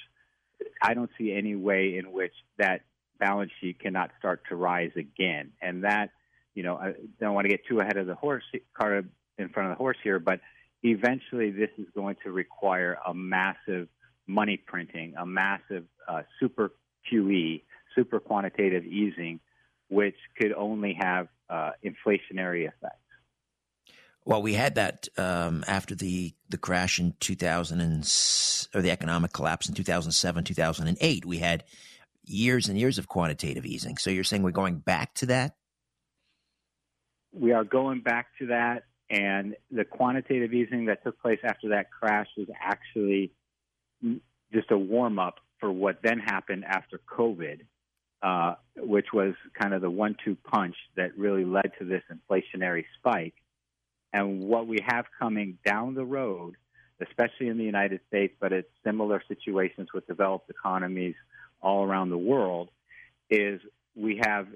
I 0.81 0.93
don't 0.93 1.09
see 1.17 1.33
any 1.33 1.55
way 1.55 1.97
in 1.97 2.13
which 2.13 2.33
that 2.57 2.81
balance 3.19 3.51
sheet 3.61 3.79
cannot 3.79 4.11
start 4.19 4.41
to 4.49 4.55
rise 4.55 4.91
again. 4.95 5.51
And 5.61 5.83
that, 5.83 6.11
you 6.53 6.63
know, 6.63 6.75
I 6.75 6.93
don't 7.19 7.33
want 7.33 7.45
to 7.45 7.49
get 7.49 7.65
too 7.67 7.79
ahead 7.79 7.97
of 7.97 8.07
the 8.07 8.15
horse 8.15 8.43
in 8.53 9.49
front 9.49 9.71
of 9.71 9.71
the 9.71 9.75
horse 9.77 9.97
here, 10.03 10.19
but 10.19 10.39
eventually 10.83 11.51
this 11.51 11.69
is 11.77 11.87
going 11.95 12.15
to 12.23 12.31
require 12.31 12.97
a 13.05 13.13
massive 13.13 13.87
money 14.27 14.57
printing, 14.57 15.13
a 15.17 15.25
massive 15.25 15.85
uh, 16.07 16.21
super 16.39 16.71
QE, 17.11 17.61
super 17.95 18.19
quantitative 18.19 18.85
easing, 18.85 19.39
which 19.89 20.15
could 20.39 20.53
only 20.53 20.97
have 20.99 21.27
uh, 21.49 21.71
inflationary 21.83 22.67
effects. 22.67 22.99
Well, 24.23 24.41
we 24.41 24.55
had 24.55 24.75
that 24.75 25.07
um, 25.17 25.63
after 25.67 25.93
the, 25.93 26.33
the 26.49 26.57
crash 26.57 26.99
in 26.99 27.13
2000 27.19 27.79
and, 27.79 27.99
or 28.73 28.81
the 28.81 28.89
economic 28.89 29.33
collapse 29.33 29.69
in 29.69 29.75
2007, 29.75 30.43
2008. 30.43 31.25
We 31.25 31.37
had 31.37 31.63
years 32.27 32.67
and 32.69 32.79
years 32.79 32.97
of 32.97 33.07
quantitative 33.07 33.65
easing. 33.65 33.97
So 33.97 34.09
you're 34.09 34.23
saying 34.23 34.43
we're 34.43 34.51
going 34.51 34.79
back 34.79 35.13
to 35.15 35.27
that? 35.27 35.55
We 37.31 37.51
are 37.51 37.63
going 37.63 38.01
back 38.01 38.27
to 38.39 38.47
that. 38.47 38.83
And 39.09 39.55
the 39.71 39.85
quantitative 39.85 40.53
easing 40.53 40.85
that 40.85 41.03
took 41.03 41.21
place 41.21 41.39
after 41.43 41.69
that 41.69 41.91
crash 41.91 42.27
was 42.37 42.47
actually 42.59 43.31
just 44.51 44.71
a 44.71 44.77
warm 44.77 45.19
up 45.19 45.35
for 45.59 45.71
what 45.71 45.99
then 46.03 46.19
happened 46.19 46.65
after 46.65 46.99
COVID, 47.09 47.61
uh, 48.23 48.55
which 48.77 49.07
was 49.13 49.35
kind 49.59 49.73
of 49.73 49.81
the 49.81 49.89
one 49.89 50.15
two 50.23 50.35
punch 50.51 50.75
that 50.95 51.17
really 51.17 51.45
led 51.45 51.71
to 51.79 51.85
this 51.85 52.01
inflationary 52.11 52.85
spike. 52.97 53.35
And 54.11 54.41
what 54.41 54.65
we 54.65 54.79
have 54.87 55.05
coming 55.19 55.57
down 55.65 55.93
the 55.93 56.05
road, 56.05 56.55
especially 57.01 57.49
in 57.49 57.57
the 57.57 57.63
United 57.63 57.99
States, 58.07 58.33
but 58.39 58.53
it's 58.53 58.69
similar 58.83 59.21
situations 59.27 59.89
with 59.93 60.07
developed 60.07 60.49
economies 60.49 61.15
all 61.61 61.83
around 61.83 62.09
the 62.09 62.17
world, 62.17 62.69
is 63.29 63.61
we 63.95 64.21
have 64.23 64.47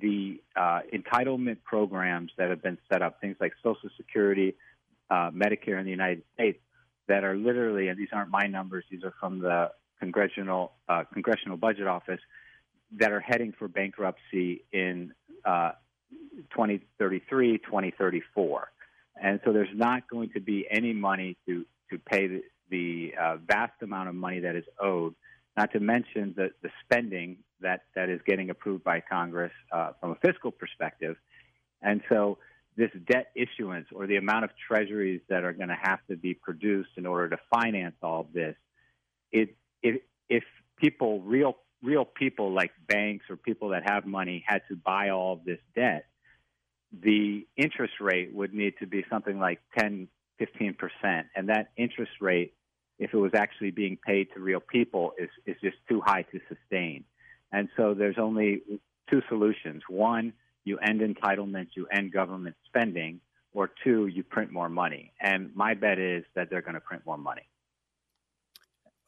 the 0.00 0.40
uh, 0.56 0.80
entitlement 0.92 1.58
programs 1.64 2.32
that 2.38 2.50
have 2.50 2.62
been 2.62 2.78
set 2.90 3.02
up, 3.02 3.20
things 3.20 3.36
like 3.40 3.52
Social 3.62 3.90
Security, 3.96 4.54
uh, 5.10 5.30
Medicare 5.30 5.78
in 5.78 5.84
the 5.84 5.90
United 5.90 6.22
States, 6.34 6.58
that 7.08 7.24
are 7.24 7.36
literally, 7.36 7.88
and 7.88 7.98
these 7.98 8.08
aren't 8.12 8.30
my 8.30 8.46
numbers, 8.46 8.84
these 8.90 9.04
are 9.04 9.14
from 9.20 9.38
the 9.38 9.70
congressional 10.00 10.72
uh, 10.88 11.04
congressional 11.12 11.56
budget 11.56 11.86
office, 11.86 12.20
that 12.98 13.12
are 13.12 13.20
heading 13.20 13.52
for 13.58 13.68
bankruptcy 13.68 14.64
in 14.72 15.12
uh, 15.44 15.72
2033, 16.50 17.58
2034. 17.58 18.70
And 19.20 19.40
so 19.44 19.52
there's 19.52 19.68
not 19.74 20.08
going 20.08 20.30
to 20.30 20.40
be 20.40 20.66
any 20.70 20.92
money 20.92 21.36
to, 21.46 21.64
to 21.90 21.98
pay 21.98 22.26
the, 22.26 22.42
the 22.70 23.14
uh, 23.20 23.36
vast 23.36 23.82
amount 23.82 24.08
of 24.08 24.14
money 24.14 24.40
that 24.40 24.56
is 24.56 24.64
owed, 24.80 25.14
not 25.56 25.72
to 25.72 25.80
mention 25.80 26.34
the, 26.36 26.50
the 26.62 26.70
spending 26.84 27.38
that, 27.60 27.82
that 27.94 28.10
is 28.10 28.20
getting 28.26 28.50
approved 28.50 28.84
by 28.84 29.00
Congress 29.00 29.52
uh, 29.72 29.92
from 30.00 30.12
a 30.12 30.16
fiscal 30.16 30.50
perspective. 30.50 31.16
And 31.82 32.02
so 32.08 32.38
this 32.76 32.90
debt 33.10 33.30
issuance 33.34 33.86
or 33.94 34.06
the 34.06 34.16
amount 34.16 34.44
of 34.44 34.50
treasuries 34.68 35.20
that 35.28 35.44
are 35.44 35.52
going 35.52 35.68
to 35.68 35.78
have 35.80 36.00
to 36.10 36.16
be 36.16 36.34
produced 36.34 36.90
in 36.96 37.06
order 37.06 37.30
to 37.30 37.38
finance 37.50 37.96
all 38.02 38.28
this, 38.34 38.54
it, 39.32 39.56
if 40.28 40.44
people, 40.76 41.20
real, 41.22 41.56
real 41.82 42.04
people 42.04 42.52
like 42.52 42.72
banks 42.86 43.24
or 43.30 43.36
people 43.36 43.70
that 43.70 43.88
have 43.88 44.06
money 44.06 44.44
had 44.46 44.62
to 44.68 44.76
buy 44.76 45.10
all 45.10 45.34
of 45.34 45.44
this 45.44 45.58
debt, 45.74 46.06
the 46.92 47.46
interest 47.56 47.94
rate 48.00 48.32
would 48.34 48.54
need 48.54 48.74
to 48.80 48.86
be 48.86 49.04
something 49.10 49.38
like 49.38 49.60
10, 49.78 50.08
15%. 50.40 51.24
And 51.34 51.48
that 51.48 51.70
interest 51.76 52.12
rate, 52.20 52.54
if 52.98 53.12
it 53.12 53.18
was 53.18 53.32
actually 53.34 53.70
being 53.70 53.98
paid 54.04 54.28
to 54.34 54.40
real 54.40 54.60
people, 54.60 55.12
is, 55.18 55.28
is 55.44 55.56
just 55.62 55.76
too 55.88 56.00
high 56.04 56.22
to 56.22 56.40
sustain. 56.48 57.04
And 57.52 57.68
so 57.76 57.94
there's 57.94 58.18
only 58.18 58.62
two 59.10 59.22
solutions. 59.28 59.82
One, 59.88 60.32
you 60.64 60.78
end 60.78 61.00
entitlements, 61.00 61.68
you 61.74 61.86
end 61.92 62.12
government 62.12 62.56
spending, 62.66 63.20
or 63.52 63.70
two, 63.82 64.06
you 64.06 64.22
print 64.22 64.52
more 64.52 64.68
money. 64.68 65.12
And 65.20 65.54
my 65.54 65.74
bet 65.74 65.98
is 65.98 66.24
that 66.34 66.50
they're 66.50 66.62
going 66.62 66.74
to 66.74 66.80
print 66.80 67.04
more 67.06 67.16
money. 67.16 67.48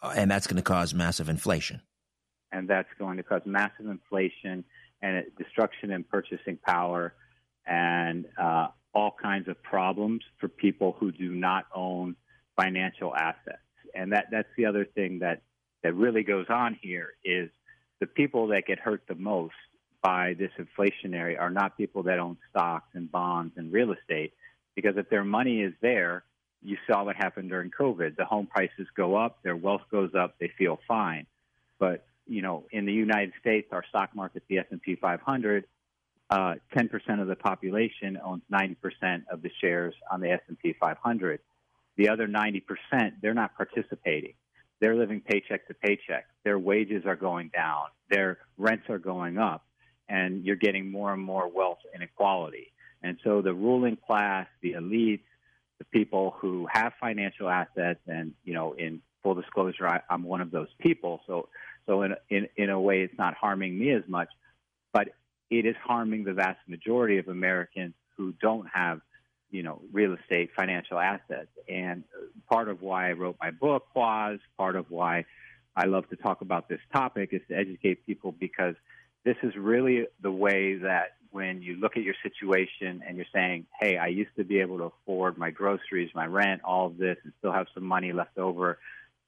And 0.03 0.31
that's 0.31 0.46
going 0.46 0.57
to 0.57 0.62
cause 0.62 0.94
massive 0.94 1.29
inflation. 1.29 1.83
And 2.53 2.68
that's 2.68 2.88
going 2.98 3.18
to 3.18 3.22
cause 3.22 3.42
massive 3.44 3.87
inflation 3.87 4.64
and 5.03 5.24
destruction 5.37 5.90
in 5.90 6.05
purchasing 6.05 6.59
power 6.64 7.14
and 7.66 8.24
uh, 8.40 8.68
all 8.94 9.14
kinds 9.20 9.48
of 9.48 9.62
problems 9.62 10.22
for 10.38 10.48
people 10.48 10.96
who 10.98 11.12
do 11.12 11.35
not 11.35 11.66
own 11.74 12.16
financial 12.57 13.14
assets. 13.14 13.59
And 13.94 14.12
that, 14.12 14.27
that's 14.31 14.48
the 14.57 14.66
other 14.66 14.85
thing 14.85 15.20
that, 15.20 15.42
that 15.83 15.94
really 15.94 16.22
goes 16.22 16.46
on 16.48 16.79
here 16.81 17.14
is 17.24 17.51
the 18.01 18.07
people 18.07 18.48
that 18.48 18.66
get 18.66 18.79
hurt 18.79 19.03
the 19.09 19.14
most 19.14 19.55
by 20.03 20.35
this 20.38 20.51
inflationary 20.59 21.38
are 21.38 21.51
not 21.51 21.77
people 21.77 22.05
that 22.05 22.18
own 22.18 22.37
stocks 22.51 22.88
and 22.94 23.11
bonds 23.11 23.55
and 23.57 23.72
real 23.72 23.92
estate, 23.92 24.33
because 24.74 24.96
if 24.96 25.11
their 25.11 25.24
money 25.24 25.61
is 25.61 25.74
there, 25.81 26.24
you 26.62 26.77
saw 26.90 27.05
what 27.05 27.16
happened 27.16 27.48
during 27.51 27.70
COVID. 27.70 28.16
The 28.16 28.24
home 28.24 28.46
prices 28.46 28.87
go 28.96 29.16
up, 29.16 29.42
their 29.42 29.57
wealth 29.57 29.83
goes 29.90 30.11
up, 30.16 30.37
they 30.38 30.51
feel 30.59 30.79
fine. 30.87 31.27
But 31.79 32.05
you 32.27 32.42
know, 32.42 32.64
in 32.70 32.85
the 32.85 32.92
United 32.92 33.33
States, 33.40 33.68
our 33.72 33.85
stock 33.88 34.14
market, 34.14 34.42
the 34.48 34.59
S 34.59 34.66
and 34.70 34.83
P 34.83 34.96
500, 34.96 35.64
uh, 36.31 36.55
10% 36.77 37.20
of 37.20 37.27
the 37.27 37.37
population 37.37 38.18
owns 38.22 38.42
90% 38.53 39.24
of 39.33 39.42
the 39.42 39.51
shares 39.61 39.94
on 40.11 40.20
the 40.20 40.31
S&P 40.31 40.74
500. 40.79 41.40
The 41.99 42.09
other 42.09 42.27
90%, 42.27 42.63
they're 43.21 43.35
not 43.35 43.55
participating. 43.57 44.35
They're 44.81 44.95
living 44.95 45.21
paycheck 45.21 45.67
to 45.69 45.75
paycheck. 45.75 46.27
Their 46.45 46.59
wages 46.59 47.05
are 47.05 47.17
going 47.17 47.51
down. 47.53 47.87
Their 48.09 48.39
rents 48.57 48.89
are 48.89 48.99
going 48.99 49.37
up. 49.37 49.67
And 50.09 50.45
you're 50.45 50.57
getting 50.57 50.91
more 50.91 51.13
and 51.13 51.23
more 51.23 51.51
wealth 51.51 51.81
inequality. 51.95 52.73
And 53.03 53.19
so 53.23 53.43
the 53.43 53.53
ruling 53.53 53.97
class, 53.97 54.47
the 54.63 54.73
elites, 54.73 55.25
the 55.79 55.85
people 55.85 56.35
who 56.39 56.67
have 56.73 56.93
financial 57.01 57.49
assets, 57.49 58.01
and, 58.07 58.33
you 58.45 58.55
know, 58.55 58.73
in 58.73 59.03
full 59.23 59.35
disclosure, 59.35 59.87
I, 59.87 60.01
I'm 60.09 60.23
one 60.23 60.41
of 60.41 60.51
those 60.51 60.69
people. 60.79 61.21
So, 61.27 61.49
so 61.87 62.03
in, 62.03 62.15
in, 62.31 62.49
in 62.57 62.71
a 62.71 62.81
way, 62.81 63.03
it's 63.03 63.19
not 63.19 63.35
harming 63.35 63.79
me 63.79 63.91
as 63.91 64.03
much. 64.09 64.29
But 64.93 65.09
it 65.51 65.67
is 65.67 65.77
harming 65.85 66.25
the 66.25 66.33
vast 66.33 66.61
majority 66.67 67.19
of 67.19 67.29
Americans 67.29 67.95
who 68.17 68.33
don't 68.41 68.67
have, 68.73 69.01
you 69.51 69.63
know, 69.63 69.81
real 69.93 70.15
estate 70.15 70.51
financial 70.57 70.99
assets. 70.99 71.49
And 71.69 72.05
part 72.49 72.69
of 72.69 72.83
why 72.83 73.09
I 73.09 73.13
wrote 73.13 73.37
my 73.41 73.51
book 73.51 73.87
was 73.95 74.39
part 74.57 74.77
of 74.77 74.91
why 74.91 75.25
I 75.77 75.87
love 75.87 76.09
to 76.11 76.17
talk 76.17 76.41
about 76.41 76.69
this 76.69 76.81
topic 76.93 77.31
is 77.33 77.41
to 77.49 77.57
educate 77.57 78.07
people 78.07 78.33
because 78.33 78.75
this 79.25 79.37
is 79.43 79.55
really 79.57 80.07
the 80.21 80.31
way 80.31 80.77
that 80.77 81.17
when 81.31 81.61
you 81.61 81.77
look 81.77 81.97
at 81.97 82.03
your 82.03 82.15
situation 82.23 83.03
and 83.07 83.17
you're 83.17 83.27
saying, 83.35 83.67
hey, 83.79 83.99
I 83.99 84.07
used 84.07 84.35
to 84.37 84.45
be 84.45 84.61
able 84.61 84.79
to 84.79 84.85
afford 84.85 85.37
my 85.37 85.51
groceries, 85.51 86.11
my 86.15 86.27
rent, 86.27 86.63
all 86.65 86.87
of 86.87 86.97
this, 86.97 87.19
and 87.23 87.33
still 87.39 87.53
have 87.53 87.67
some 87.75 87.85
money 87.85 88.13
left 88.13 88.39
over, 88.39 88.79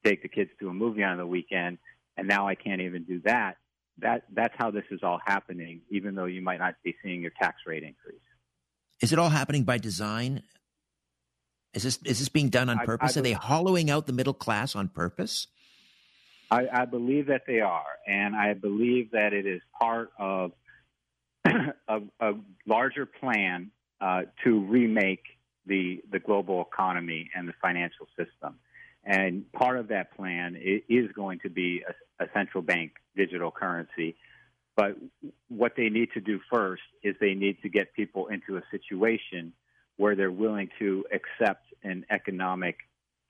take 0.05 0.23
the 0.23 0.29
kids 0.29 0.51
to 0.61 0.71
a 0.71 0.73
movie 0.73 1.05
on 1.05 1.19
the 1.19 1.27
weekend, 1.27 1.79
and 2.17 2.27
now 2.27 2.49
I 2.49 2.55
can't 2.55 2.81
even 2.81 3.05
do 3.05 3.21
that 3.27 3.57
that 4.01 4.25
that's 4.33 4.55
how 4.57 4.71
this 4.71 4.85
is 4.91 5.01
all 5.03 5.21
happening, 5.25 5.81
even 5.91 6.15
though 6.15 6.25
you 6.25 6.43
might 6.43 6.59
not 6.59 6.75
be 6.83 6.97
seeing 7.03 7.21
your 7.23 7.33
tax 7.41 7.59
rate 7.67 7.83
increase. 7.83 8.21
Is 9.01 9.13
it 9.13 9.19
all 9.19 9.31
happening 9.31 9.65
by 9.65 9.79
design? 9.79 10.43
Is 11.73 11.85
this 11.85 11.99
is 12.05 12.19
this 12.19 12.29
being 12.29 12.49
done 12.49 12.69
on 12.69 12.79
purpose? 12.79 13.17
I, 13.17 13.21
I, 13.21 13.21
are 13.21 13.23
they 13.23 13.33
hollowing 13.33 13.91
out 13.91 14.07
the 14.07 14.13
middle 14.13 14.35
class 14.35 14.75
on 14.75 14.89
purpose? 14.89 15.47
I, 16.51 16.67
I 16.73 16.85
believe 16.85 17.29
that 17.29 17.43
they 17.47 17.61
are, 17.61 17.85
and 18.09 18.35
I 18.35 18.55
believe 18.55 19.13
that 19.13 19.33
it 19.33 19.47
is 19.47 19.61
part 19.81 20.11
of 20.19 20.51
a, 21.45 22.01
a, 22.19 22.33
larger 22.67 23.07
plan 23.07 23.71
uh, 24.01 24.23
to 24.45 24.61
remake 24.67 25.23
the 25.67 26.03
the 26.11 26.19
global 26.19 26.67
economy 26.73 27.31
and 27.35 27.49
the 27.49 27.55
financial 27.63 28.07
system. 28.17 28.59
And 29.05 29.51
part 29.53 29.79
of 29.79 29.89
that 29.89 30.15
plan 30.17 30.57
is 30.61 31.11
going 31.13 31.39
to 31.41 31.49
be 31.49 31.83
a, 31.89 32.25
a 32.25 32.27
central 32.35 32.63
bank 32.63 32.93
digital 33.17 33.51
currency. 33.51 34.17
But 34.81 34.97
what 35.49 35.73
they 35.77 35.91
need 35.91 36.09
to 36.15 36.23
do 36.23 36.41
first 36.51 36.81
is 37.03 37.15
they 37.21 37.35
need 37.35 37.61
to 37.61 37.69
get 37.69 37.93
people 37.93 38.29
into 38.29 38.57
a 38.57 38.63
situation 38.71 39.53
where 39.99 40.17
they're 40.17 40.33
willing 40.33 40.71
to 40.79 41.05
accept 41.13 41.67
an 41.83 42.07
economic 42.11 42.77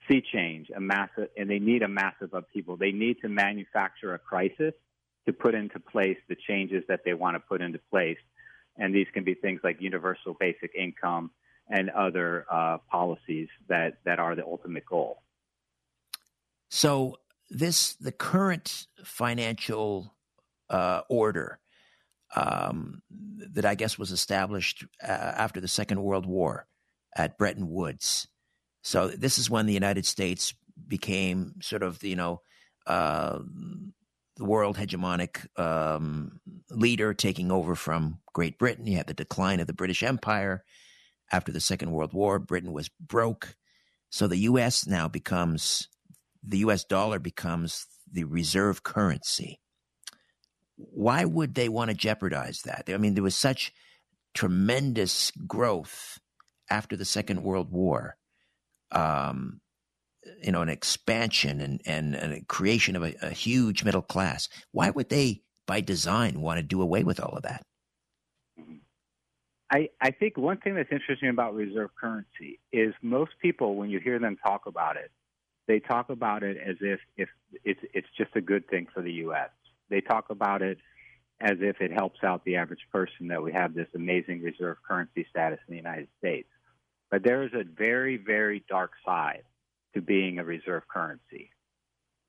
sea 0.09 0.23
change, 0.33 0.69
a 0.77 0.79
massive, 0.79 1.27
and 1.37 1.51
they 1.51 1.59
need 1.59 1.83
a 1.83 1.89
massive 1.89 2.35
upheaval. 2.35 2.77
They 2.77 2.93
need 2.93 3.17
to 3.23 3.29
manufacture 3.29 4.15
a 4.15 4.19
crisis 4.21 4.75
to 5.27 5.33
put 5.33 5.57
into 5.57 5.81
place 5.81 6.19
the 6.29 6.37
changes 6.37 6.85
that 6.87 7.01
they 7.05 7.15
want 7.15 7.35
to 7.35 7.41
put 7.41 7.61
into 7.63 7.81
place. 7.91 8.19
And 8.77 8.95
these 8.95 9.09
can 9.13 9.25
be 9.25 9.35
things 9.35 9.61
like 9.65 9.81
universal 9.81 10.37
basic 10.39 10.73
income 10.77 11.33
and 11.69 11.91
other 11.91 12.47
uh, 12.49 12.79
policies 12.89 13.49
that, 13.69 13.95
that 14.05 14.21
are 14.21 14.37
the 14.37 14.45
ultimate 14.45 14.87
goal. 14.87 15.21
So, 16.69 17.17
this 17.53 17.95
the 17.95 18.13
current 18.13 18.87
financial 19.03 20.15
uh, 20.71 21.03
order 21.09 21.61
um, 22.35 23.03
that 23.53 23.65
I 23.65 23.75
guess 23.75 23.99
was 23.99 24.13
established 24.13 24.87
uh, 25.03 25.07
after 25.07 25.61
the 25.61 25.69
Second 25.69 26.03
World 26.03 26.27
War 26.27 26.67
at 27.15 27.37
Bretton 27.37 27.69
Woods. 27.69 28.29
So 28.83 29.09
this 29.09 29.39
is 29.39 29.51
when 29.51 29.67
the 29.67 29.75
United 29.75 30.07
States 30.07 30.55
became 30.87 31.55
sort 31.61 31.83
of 31.83 32.03
you 32.03 32.17
know 32.17 32.41
uh, 32.87 33.41
the 34.37 34.45
world 34.45 34.77
hegemonic 34.77 35.47
um, 35.59 36.41
leader, 36.71 37.13
taking 37.13 37.51
over 37.51 37.75
from 37.75 38.21
Great 38.33 38.59
Britain. 38.59 38.87
You 38.87 38.97
had 38.97 39.07
the 39.07 39.15
decline 39.15 39.61
of 39.61 39.67
the 39.67 39.75
British 39.75 40.03
Empire 40.03 40.65
after 41.33 41.53
the 41.53 41.61
Second 41.61 41.91
World 41.91 42.13
War. 42.13 42.39
Britain 42.39 42.73
was 42.73 42.89
broke, 42.89 43.57
so 44.09 44.27
the 44.27 44.39
U.S. 44.39 44.87
now 44.87 45.09
becomes 45.09 45.89
the 46.43 46.59
U.S. 46.59 46.85
dollar 46.85 47.19
becomes 47.19 47.87
the 48.11 48.25
reserve 48.25 48.83
currency. 48.83 49.61
Why 50.93 51.25
would 51.25 51.55
they 51.55 51.69
want 51.69 51.91
to 51.91 51.97
jeopardize 51.97 52.63
that? 52.63 52.85
I 52.89 52.97
mean, 52.97 53.15
there 53.15 53.23
was 53.23 53.37
such 53.37 53.73
tremendous 54.35 55.31
growth 55.47 56.19
after 56.71 56.97
the 56.97 57.05
Second 57.05 57.43
World 57.43 57.71
War. 57.71 58.17
Um, 58.93 59.61
you 60.43 60.53
know, 60.53 60.63
an 60.63 60.69
expansion 60.69 61.61
and, 61.61 61.81
and, 61.87 62.15
and 62.15 62.33
a 62.33 62.45
creation 62.45 62.97
of 62.97 63.03
a, 63.03 63.15
a, 63.23 63.31
huge 63.31 63.85
middle 63.85 64.03
class. 64.03 64.49
Why 64.73 64.91
would 64.91 65.09
they, 65.09 65.43
by 65.67 65.81
design, 65.81 66.41
want 66.41 66.59
to 66.59 66.63
do 66.63 66.83
away 66.83 67.05
with 67.05 67.21
all 67.21 67.37
of 67.37 67.43
that? 67.45 67.65
I, 69.73 69.89
I 70.01 70.11
think 70.11 70.37
one 70.37 70.59
thing 70.59 70.75
that's 70.75 70.91
interesting 70.91 71.29
about 71.29 71.55
reserve 71.55 71.91
currency 71.99 72.59
is 72.73 72.93
most 73.03 73.33
people, 73.41 73.77
when 73.77 73.89
you 73.89 74.01
hear 74.01 74.19
them 74.19 74.37
talk 74.45 74.67
about 74.67 74.97
it, 74.97 75.11
they 75.69 75.79
talk 75.79 76.11
about 76.11 76.43
it 76.43 76.57
as 76.57 76.77
if, 76.81 77.01
if 77.17 77.29
it's, 77.65 77.81
it's 77.95 78.09
just 78.19 78.35
a 78.35 78.41
good 78.41 78.69
thing 78.69 78.89
for 78.93 79.03
the 79.03 79.13
U.S. 79.13 79.51
They 79.91 80.01
talk 80.01 80.31
about 80.31 80.63
it 80.63 80.79
as 81.41 81.57
if 81.61 81.81
it 81.81 81.91
helps 81.91 82.23
out 82.23 82.45
the 82.45 82.57
average 82.57 82.87
person 82.93 83.29
that 83.29 83.43
we 83.43 83.53
have 83.53 83.75
this 83.75 83.89
amazing 83.95 84.43
reserve 84.43 84.77
currency 84.87 85.27
status 85.31 85.59
in 85.67 85.73
the 85.73 85.79
United 85.79 86.09
States. 86.19 86.49
But 87.11 87.25
there 87.25 87.43
is 87.43 87.51
a 87.55 87.65
very, 87.65 88.17
very 88.17 88.65
dark 88.69 88.93
side 89.05 89.43
to 89.95 90.01
being 90.01 90.39
a 90.39 90.45
reserve 90.45 90.85
currency. 90.89 91.51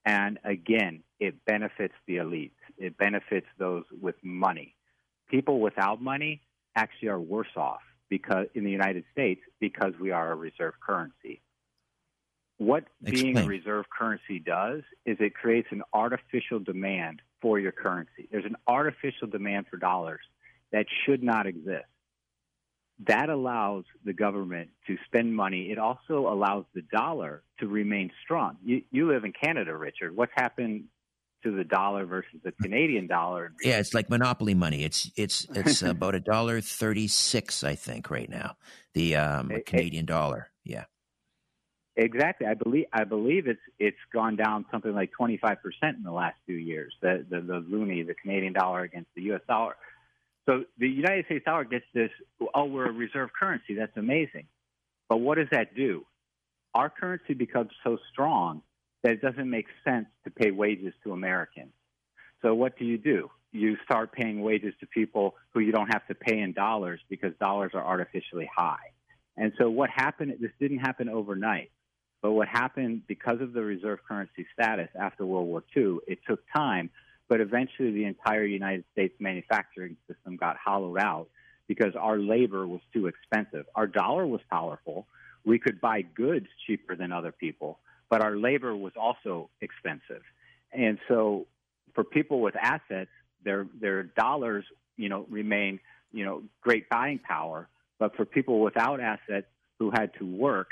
And 0.06 0.40
again, 0.44 1.04
it 1.20 1.46
benefits 1.46 1.94
the 2.08 2.18
elites. 2.18 2.52
It 2.78 2.98
benefits 2.98 3.46
those 3.60 3.84
with 4.02 4.16
money. 4.24 4.76
People 5.30 5.60
without 5.60 6.02
money 6.02 6.42
actually 6.76 7.10
are 7.10 7.20
worse 7.20 7.56
off 7.56 7.82
because 8.10 8.48
in 8.56 8.64
the 8.64 8.72
United 8.72 9.04
States 9.12 9.42
because 9.60 9.94
we 10.00 10.12
are 10.12 10.32
a 10.32 10.36
reserve 10.36 10.74
currency. 10.86 11.42
What 12.58 12.86
Explain. 13.04 13.34
being 13.34 13.38
a 13.38 13.48
reserve 13.48 13.86
currency 13.96 14.40
does 14.40 14.82
is 15.06 15.18
it 15.20 15.34
creates 15.36 15.68
an 15.72 15.84
artificial 15.94 16.60
demand 16.60 17.22
for 17.42 17.60
your 17.60 17.72
currency. 17.72 18.28
There's 18.32 18.46
an 18.46 18.58
artificial 18.68 19.28
demand 19.28 19.68
for 19.70 19.78
dollars 19.78 20.22
that 20.72 20.86
should 21.06 21.24
not 21.24 21.48
exist 21.48 21.86
that 23.08 23.30
allows 23.30 23.84
the 24.06 24.14
government 24.14 24.70
to 24.88 24.98
spend 25.06 25.36
money. 25.36 25.72
It 25.72 25.80
also 25.80 26.28
allows 26.28 26.66
the 26.74 26.82
dollar 26.82 27.44
to 27.60 27.68
remain 27.68 28.12
strong. 28.24 28.58
You, 28.64 28.84
you 28.92 29.12
live 29.12 29.24
in 29.24 29.34
Canada, 29.34 29.76
Richard. 29.76 30.16
What's 30.16 30.34
happened 30.36 30.86
to 31.44 31.56
the 31.56 31.64
dollar 31.64 32.06
versus 32.06 32.40
the 32.44 32.52
Canadian 32.52 33.08
dollar? 33.08 33.54
Yeah, 33.64 33.80
it's 33.80 33.94
like 33.94 34.10
monopoly 34.10 34.54
money. 34.54 34.84
It's 34.84 35.10
it's 35.16 35.48
it's 35.56 35.82
about 35.82 36.14
a 36.14 36.20
dollar 36.20 36.62
thirty 36.62 37.08
six, 37.08 37.64
I 37.64 37.76
think, 37.76 38.12
right 38.12 38.30
now. 38.30 38.56
The 38.94 39.16
um, 39.16 39.52
Canadian 39.66 40.06
dollar. 40.06 40.52
Yeah. 40.64 40.86
Exactly. 41.98 42.48
I 42.48 42.54
believe 42.54 42.86
I 42.94 43.04
believe 43.04 43.48
it's 43.48 43.60
it's 43.78 43.98
gone 44.14 44.38
down 44.38 44.66
something 44.72 44.94
like 44.94 45.12
twenty 45.12 45.38
five 45.38 45.58
percent 45.62 45.98
in 45.98 46.04
the 46.04 46.12
last 46.12 46.38
few 46.46 46.56
years. 46.56 46.94
The 47.02 47.26
the 47.30 47.42
the 47.42 47.62
loonie, 47.62 48.08
the 48.08 48.14
Canadian 48.14 48.54
dollar 48.54 48.82
against 48.82 49.10
the 49.16 49.24
U.S. 49.24 49.42
dollar. 49.48 49.76
So 50.48 50.64
the 50.78 50.88
United 50.88 51.26
States 51.26 51.46
dollar 51.46 51.66
gets 51.66 51.86
this, 51.94 52.10
oh, 52.56 52.66
we're 52.66 52.88
a 52.88 52.92
reserve 52.92 53.30
currency. 53.38 53.76
That's 53.76 53.96
amazing. 53.96 54.48
But 55.08 55.18
what 55.18 55.38
does 55.38 55.48
that 55.52 55.76
do? 55.76 56.06
Our 56.74 56.90
currency 56.90 57.34
becomes 57.34 57.70
so 57.84 57.98
strong 58.12 58.64
that 59.04 59.12
it 59.14 59.22
doesn't 59.22 59.50
make 59.50 59.68
sense 59.84 60.08
to 60.24 60.32
pay 60.32 60.52
wages 60.52 60.94
to 61.04 61.12
Americans. 61.12 61.74
So 62.42 62.56
what 62.56 62.78
do 62.78 62.86
you 62.86 62.98
do? 62.98 63.30
You 63.52 63.78
start 63.84 64.14
paying 64.14 64.42
wages 64.42 64.74
to 64.80 64.88
people 64.88 65.36
who 65.54 65.60
you 65.60 65.72
don't 65.72 65.90
have 65.94 66.08
to 66.08 66.16
pay 66.16 66.40
in 66.40 66.54
dollars 66.54 67.00
because 67.10 67.34
dollars 67.40 67.72
are 67.74 67.86
artificially 67.86 68.50
high. 68.56 68.92
And 69.38 69.52
so 69.58 69.70
what 69.70 69.90
happened, 69.90 70.34
this 70.40 70.52
didn't 70.60 70.80
happen 70.80 71.10
overnight. 71.10 71.72
But 72.22 72.32
what 72.34 72.48
happened 72.48 73.04
because 73.08 73.42
of 73.42 73.54
the 73.54 73.64
reserve 73.64 74.00
currency 74.08 74.46
status 74.54 74.90
after 75.00 75.26
World 75.26 75.48
War 75.48 75.64
II, 75.76 75.98
it 76.08 76.20
took 76.28 76.42
time 76.56 76.90
but 77.32 77.40
eventually, 77.40 77.92
the 77.92 78.04
entire 78.04 78.44
United 78.44 78.84
States 78.92 79.16
manufacturing 79.18 79.96
system 80.06 80.36
got 80.36 80.58
hollowed 80.58 80.98
out 80.98 81.30
because 81.66 81.96
our 81.98 82.20
labor 82.20 82.68
was 82.68 82.82
too 82.92 83.08
expensive. 83.08 83.66
Our 83.74 83.88
dollar 83.88 84.28
was 84.28 84.42
powerful. 84.50 85.08
We 85.46 85.58
could 85.58 85.80
buy 85.80 86.02
goods 86.02 86.48
cheaper 86.68 86.94
than 86.98 87.14
other 87.14 87.32
people, 87.32 87.80
but 88.10 88.22
our 88.22 88.36
labor 88.36 88.76
was 88.76 88.92
also 89.00 89.50
expensive. 89.62 90.24
And 90.74 91.00
so, 91.08 91.48
for 91.96 92.04
people 92.04 92.42
with 92.42 92.58
assets, 92.58 93.12
their 93.46 93.66
their 93.80 94.04
dollars, 94.04 94.66
you 94.98 95.08
know, 95.08 95.26
remain, 95.30 95.80
you 96.12 96.26
know, 96.26 96.44
great 96.60 96.90
buying 96.90 97.20
power. 97.20 97.70
But 97.98 98.18
for 98.18 98.26
people 98.26 98.60
without 98.60 99.00
assets 99.00 99.48
who 99.80 99.90
had 99.90 100.14
to 100.20 100.26
work, 100.26 100.68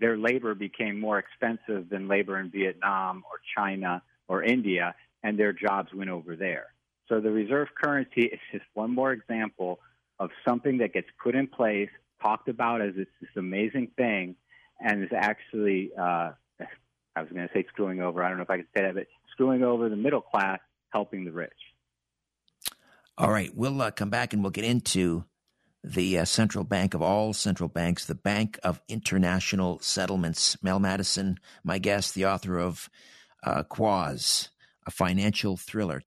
their 0.00 0.16
labor 0.16 0.54
became 0.54 0.98
more 0.98 1.18
expensive 1.18 1.88
than 1.90 2.08
labor 2.08 2.38
in 2.40 2.50
Vietnam 2.50 3.22
or 3.30 3.38
China 3.56 4.02
or 4.28 4.42
India, 4.42 4.94
and 5.22 5.38
their 5.38 5.52
jobs 5.52 5.90
went 5.94 6.10
over 6.10 6.34
there. 6.36 6.66
So 7.08 7.20
the 7.20 7.30
reserve 7.30 7.68
currency 7.80 8.22
is 8.32 8.40
just 8.50 8.64
one 8.74 8.94
more 8.94 9.12
example 9.12 9.80
of 10.18 10.30
something 10.46 10.78
that 10.78 10.92
gets 10.92 11.08
put 11.22 11.34
in 11.34 11.46
place, 11.46 11.90
talked 12.22 12.48
about 12.48 12.80
as 12.80 12.94
it's 12.96 13.10
this 13.20 13.30
amazing 13.36 13.90
thing, 13.96 14.36
and 14.80 15.02
is 15.02 15.10
actually, 15.14 15.90
uh, 15.98 16.32
I 17.16 17.22
was 17.22 17.28
going 17.30 17.46
to 17.46 17.52
say 17.52 17.66
screwing 17.68 18.00
over. 18.00 18.22
I 18.22 18.28
don't 18.28 18.38
know 18.38 18.44
if 18.44 18.50
I 18.50 18.58
can 18.58 18.66
say 18.76 18.84
that, 18.84 18.94
but 18.94 19.06
screwing 19.32 19.62
over 19.62 19.88
the 19.88 19.96
middle 19.96 20.20
class, 20.20 20.60
helping 20.90 21.24
the 21.24 21.32
rich. 21.32 21.52
All 23.18 23.30
right, 23.30 23.54
we'll 23.54 23.82
uh, 23.82 23.90
come 23.90 24.08
back 24.08 24.32
and 24.32 24.42
we'll 24.42 24.50
get 24.50 24.64
into 24.64 25.24
the 25.82 26.18
uh, 26.18 26.24
central 26.24 26.64
bank 26.64 26.94
of 26.94 27.02
all 27.02 27.32
central 27.32 27.68
banks, 27.68 28.04
the 28.04 28.14
Bank 28.14 28.58
of 28.62 28.80
International 28.88 29.78
Settlements. 29.80 30.62
Mel 30.62 30.78
Madison, 30.78 31.38
my 31.64 31.78
guest, 31.78 32.14
the 32.14 32.26
author 32.26 32.58
of 32.58 32.90
uh, 33.42 33.62
a 34.86 34.90
financial 34.90 35.56
thriller. 35.56 36.02